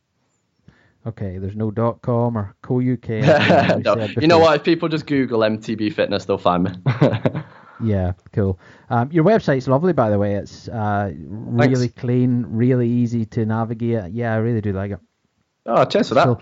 [1.07, 3.09] Okay, there's no dot com or co UK.
[3.83, 4.07] no.
[4.19, 4.57] You know what?
[4.57, 6.71] If people just Google MTB Fitness, they'll find me.
[7.83, 8.59] yeah, cool.
[8.89, 10.35] Um, your website's lovely, by the way.
[10.35, 12.01] It's uh, really Thanks.
[12.01, 14.11] clean, really easy to navigate.
[14.11, 14.99] Yeah, I really do like it.
[15.65, 16.25] Oh, cheers for that.
[16.25, 16.39] So,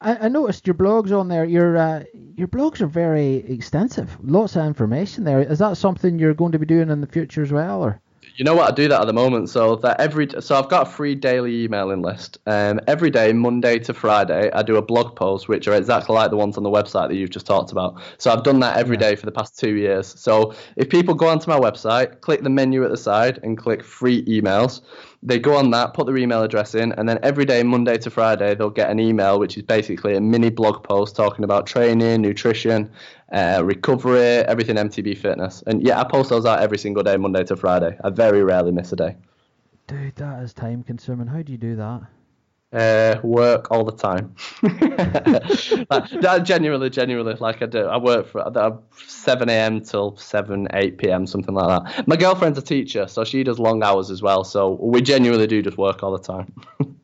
[0.00, 1.44] I, I, noticed your blogs on there.
[1.44, 2.04] Your uh,
[2.34, 4.18] your blogs are very extensive.
[4.20, 5.40] Lots of information there.
[5.40, 8.00] Is that something you're going to be doing in the future as well, or?
[8.36, 8.70] You know what?
[8.70, 9.50] I do that at the moment.
[9.50, 12.38] So that every so I've got a free daily emailing list.
[12.46, 16.30] Um, every day, Monday to Friday, I do a blog post, which are exactly like
[16.30, 18.00] the ones on the website that you've just talked about.
[18.18, 19.10] So I've done that every yeah.
[19.10, 20.06] day for the past two years.
[20.18, 23.84] So if people go onto my website, click the menu at the side, and click
[23.84, 24.80] free emails
[25.22, 28.10] they go on that, put their email address in, and then every day, Monday to
[28.10, 32.22] Friday, they'll get an email, which is basically a mini blog post talking about training,
[32.22, 32.90] nutrition,
[33.32, 35.62] uh, recovery, everything MTB fitness.
[35.66, 37.96] And yeah, I post those out every single day, Monday to Friday.
[38.02, 39.16] I very rarely miss a day.
[39.86, 41.28] Dude, that is time consuming.
[41.28, 42.02] How do you do that?
[42.72, 44.34] Uh, work all the time.
[45.90, 47.84] like, genuinely, genuinely, like I do.
[47.84, 49.82] I work for 7 a.m.
[49.82, 52.08] till 7, 8 p.m., something like that.
[52.08, 54.42] My girlfriend's a teacher, so she does long hours as well.
[54.42, 56.54] So we genuinely do just work all the time.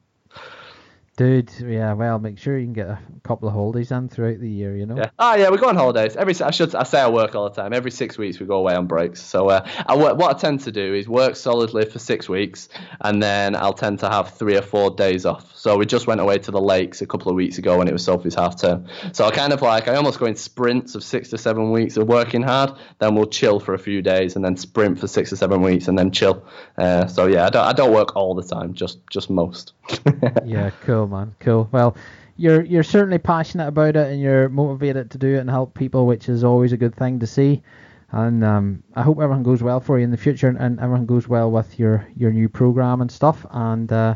[1.18, 4.48] Dude, yeah, well, make sure you can get a couple of holidays in throughout the
[4.48, 4.98] year, you know.
[4.98, 5.10] Yeah.
[5.18, 6.14] Oh yeah, we go on holidays.
[6.14, 7.72] Every I should I say I work all the time.
[7.72, 9.20] Every six weeks we go away on breaks.
[9.20, 12.68] So uh, I work, what I tend to do is work solidly for six weeks,
[13.00, 15.56] and then I'll tend to have three or four days off.
[15.56, 17.92] So we just went away to the lakes a couple of weeks ago when it
[17.92, 18.86] was Sophie's half term.
[19.10, 21.96] So I kind of like I almost go in sprints of six to seven weeks
[21.96, 22.70] of working hard.
[23.00, 25.88] Then we'll chill for a few days, and then sprint for six or seven weeks,
[25.88, 26.46] and then chill.
[26.76, 29.72] Uh, so yeah, I don't I don't work all the time, just just most.
[30.44, 31.68] yeah, cool man, cool.
[31.72, 31.96] Well
[32.38, 36.06] you're you're certainly passionate about it and you're motivated to do it and help people,
[36.06, 37.62] which is always a good thing to see.
[38.10, 41.04] And um, I hope everything goes well for you in the future and, and everything
[41.04, 43.44] goes well with your, your new program and stuff.
[43.50, 44.14] And uh,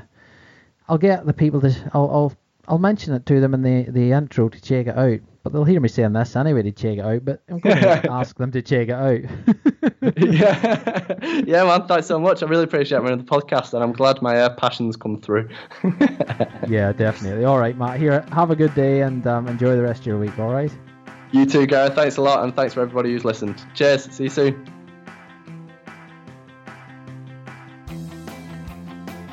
[0.88, 2.32] I'll get the people to I'll, I'll
[2.68, 5.64] I'll mention it to them in the, the intro to check it out but they'll
[5.64, 7.24] hear me saying this anyway to check it out.
[7.24, 9.20] But I'm going to ask them to check it out.
[10.18, 11.86] yeah, yeah, man.
[11.86, 12.42] Thanks so much.
[12.42, 15.48] I really appreciate on the podcast, and I'm glad my uh, passions come through.
[16.68, 17.44] yeah, definitely.
[17.44, 17.98] All right, Matt.
[17.98, 20.38] Here, have a good day and um, enjoy the rest of your week.
[20.38, 20.72] All right.
[21.32, 21.94] You too, Gareth.
[21.94, 23.62] Thanks a lot, and thanks for everybody who's listened.
[23.74, 24.04] Cheers.
[24.12, 24.81] See you soon.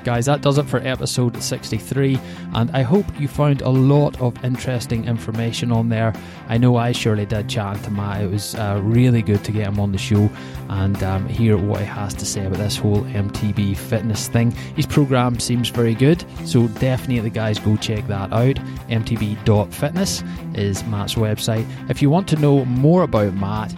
[0.04, 2.18] Guys, that does it for episode 63,
[2.54, 6.14] and I hope you found a lot of interesting information on there.
[6.48, 8.22] I know I surely did chat to Matt.
[8.22, 10.30] It was uh, really good to get him on the show
[10.70, 14.52] and um, hear what he has to say about this whole MTB fitness thing.
[14.52, 18.56] His program seems very good, so definitely, guys, go check that out.
[18.90, 20.24] MTB.fitness
[20.54, 21.68] is Matt's website.
[21.90, 23.76] If you want to know more about Matt,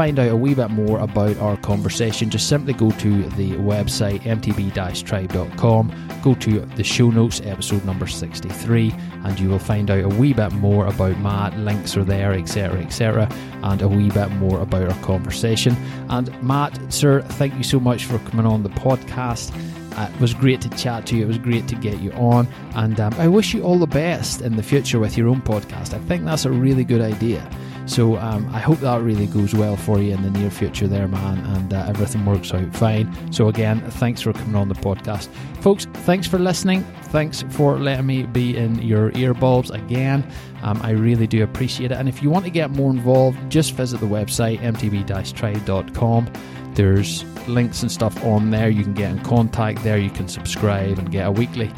[0.00, 4.22] find out a wee bit more about our conversation, just simply go to the website
[4.22, 8.94] mtb-tribe.com, go to the show notes, episode number 63,
[9.24, 11.54] and you will find out a wee bit more about Matt.
[11.58, 13.28] Links are there, etc., etc.,
[13.62, 15.76] and a wee bit more about our conversation.
[16.08, 19.52] And Matt, sir, thank you so much for coming on the podcast.
[19.98, 21.24] Uh, it was great to chat to you.
[21.24, 22.48] It was great to get you on.
[22.74, 25.92] And um, I wish you all the best in the future with your own podcast.
[25.92, 27.46] I think that's a really good idea.
[27.90, 31.08] So um, I hope that really goes well for you in the near future, there,
[31.08, 33.32] man, and uh, everything works out fine.
[33.32, 35.26] So again, thanks for coming on the podcast,
[35.60, 35.86] folks.
[35.86, 36.84] Thanks for listening.
[37.06, 40.24] Thanks for letting me be in your earbulbs again.
[40.62, 41.96] Um, I really do appreciate it.
[41.96, 46.32] And if you want to get more involved, just visit the website mtb-tribe.com.
[46.74, 48.70] There's links and stuff on there.
[48.70, 49.98] You can get in contact there.
[49.98, 51.72] You can subscribe and get a weekly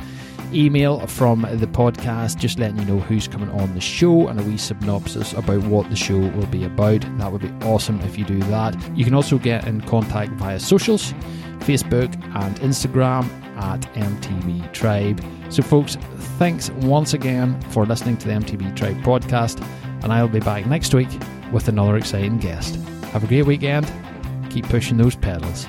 [0.54, 4.42] email from the podcast, just letting you know who's coming on the show and a
[4.42, 7.00] wee synopsis about what the show will be about.
[7.18, 8.76] That would be awesome if you do that.
[8.96, 11.14] You can also get in contact via socials
[11.60, 15.22] Facebook and Instagram at MTB Tribe.
[15.50, 15.96] So, folks,
[16.38, 19.60] thanks once again for listening to the MTB Tribe podcast,
[20.02, 21.08] and I'll be back next week
[21.52, 22.76] with another exciting guest.
[23.12, 23.90] Have a great weekend.
[24.50, 25.66] Keep pushing those pedals.